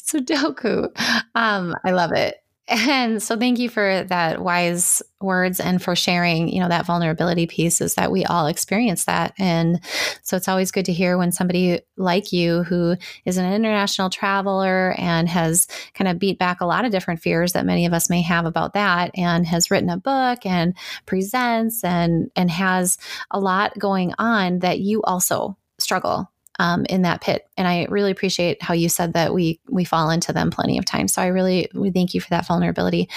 Sudoku. 0.04 0.90
Um, 1.36 1.76
I 1.86 1.92
love 1.92 2.12
it. 2.12 2.41
And 2.72 3.22
so 3.22 3.38
thank 3.38 3.60
you 3.60 3.68
for 3.68 4.06
that 4.06 4.42
wise 4.42 5.02
words 5.20 5.60
and 5.60 5.82
for 5.82 5.94
sharing, 5.94 6.48
you 6.48 6.62
know, 6.62 6.70
that 6.70 6.86
vulnerability 6.86 7.46
piece 7.46 7.82
is 7.82 7.96
that 7.96 8.14
we 8.14 8.24
all 8.24 8.48
experience 8.48 9.04
that. 9.06 9.34
And 9.38 9.82
so 10.22 10.38
it's 10.38 10.48
always 10.48 10.72
good 10.72 10.86
to 10.86 10.94
hear 10.94 11.18
when 11.18 11.34
somebody 11.34 11.82
like 11.98 12.32
you 12.32 12.64
who 12.64 12.96
is 13.26 13.36
an 13.36 13.52
international 13.52 14.10
traveler 14.10 14.96
and 14.98 15.28
has 15.28 15.68
kind 15.94 16.08
of 16.08 16.18
beat 16.18 16.40
back 16.40 16.62
a 16.62 16.66
lot 16.66 16.86
of 16.86 16.92
different 16.92 17.22
fears 17.22 17.52
that 17.54 17.66
many 17.66 17.86
of 17.86 17.92
us 17.92 18.10
may 18.10 18.22
have 18.22 18.46
about 18.46 18.74
that 18.74 19.12
and 19.16 19.46
has 19.46 19.70
written 19.70 19.90
a 19.90 19.98
book 19.98 20.46
and 20.46 20.74
presents 21.06 21.84
and 21.84 22.32
and 22.38 22.50
has 22.50 22.98
a 23.32 23.40
lot 23.40 23.78
going 23.78 24.14
on 24.18 24.60
that 24.60 24.80
you 24.80 25.02
also 25.04 25.58
struggle 25.78 26.31
um, 26.60 26.86
in 26.90 27.04
that 27.04 27.22
pit. 27.22 27.48
And 27.58 27.68
I 27.68 27.86
really 27.90 28.12
appreciate 28.12 28.62
how 28.62 28.74
you 28.74 28.90
said 28.90 29.14
that 29.14 29.34
we 29.34 29.60
we 29.70 29.84
fall 29.84 30.10
into 30.10 30.34
them 30.34 30.52
plenty 30.52 30.78
of 30.78 30.86
times. 30.86 31.14
So 31.14 31.22
I 31.22 31.28
really 31.28 31.70
we 31.74 31.92
thank 31.92 32.14
you 32.14 32.22
for 32.22 32.30
that 32.30 32.46
vulnerability. 32.46 33.10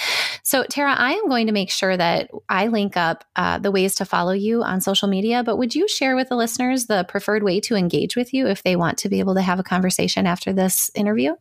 So, 0.42 0.64
Tara, 0.64 0.94
I 0.94 1.12
am 1.12 1.28
going 1.28 1.46
to 1.46 1.52
make 1.52 1.70
sure 1.70 1.96
that 1.96 2.30
I 2.48 2.68
link 2.68 2.96
up 2.96 3.24
uh, 3.36 3.58
the 3.58 3.70
ways 3.70 3.94
to 3.96 4.04
follow 4.04 4.32
you 4.32 4.62
on 4.62 4.80
social 4.80 5.08
media, 5.08 5.42
but 5.42 5.56
would 5.56 5.74
you 5.74 5.88
share 5.88 6.16
with 6.16 6.28
the 6.28 6.36
listeners 6.36 6.86
the 6.86 7.04
preferred 7.08 7.42
way 7.42 7.60
to 7.60 7.76
engage 7.76 8.16
with 8.16 8.32
you 8.32 8.46
if 8.46 8.62
they 8.62 8.76
want 8.76 8.98
to 8.98 9.08
be 9.08 9.18
able 9.18 9.34
to 9.34 9.42
have 9.42 9.58
a 9.58 9.64
conversation 9.64 10.26
after 10.26 10.52
this 10.52 10.90
interview? 10.94 11.34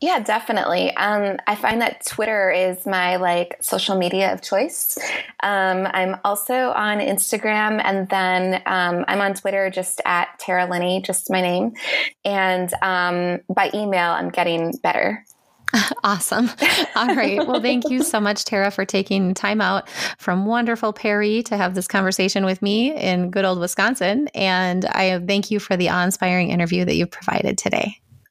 Yeah, 0.00 0.18
definitely. 0.20 0.94
Um, 0.96 1.38
I 1.46 1.54
find 1.54 1.80
that 1.80 2.04
Twitter 2.04 2.50
is 2.50 2.86
my 2.86 3.16
like 3.16 3.56
social 3.60 3.96
media 3.96 4.32
of 4.32 4.42
choice. 4.42 4.98
Um, 5.42 5.86
I'm 5.92 6.16
also 6.24 6.70
on 6.70 6.98
Instagram, 6.98 7.80
and 7.84 8.08
then 8.08 8.62
um, 8.66 9.04
I'm 9.06 9.20
on 9.20 9.34
Twitter 9.34 9.70
just 9.70 10.00
at 10.04 10.38
Tara 10.38 10.68
Linney, 10.68 11.02
just 11.02 11.30
my 11.30 11.40
name. 11.40 11.74
And 12.24 12.72
um, 12.82 13.40
by 13.48 13.70
email, 13.74 14.10
I'm 14.10 14.30
getting 14.30 14.72
better. 14.82 15.24
Awesome. 16.04 16.50
All 16.96 17.14
right. 17.14 17.46
Well, 17.46 17.60
thank 17.62 17.88
you 17.88 18.02
so 18.02 18.20
much, 18.20 18.44
Tara, 18.44 18.70
for 18.70 18.84
taking 18.84 19.34
time 19.34 19.60
out 19.60 19.88
from 20.18 20.46
wonderful 20.46 20.92
Perry 20.92 21.42
to 21.44 21.56
have 21.56 21.74
this 21.74 21.86
conversation 21.88 22.44
with 22.44 22.60
me 22.60 22.94
in 22.94 23.30
good 23.30 23.44
old 23.44 23.58
Wisconsin. 23.58 24.28
And 24.34 24.84
I 24.84 25.18
thank 25.20 25.50
you 25.50 25.60
for 25.60 25.76
the 25.76 25.88
awe 25.88 26.04
inspiring 26.04 26.50
interview 26.50 26.84
that 26.84 26.96
you've 26.96 27.10
provided 27.10 27.56
today. 27.56 28.01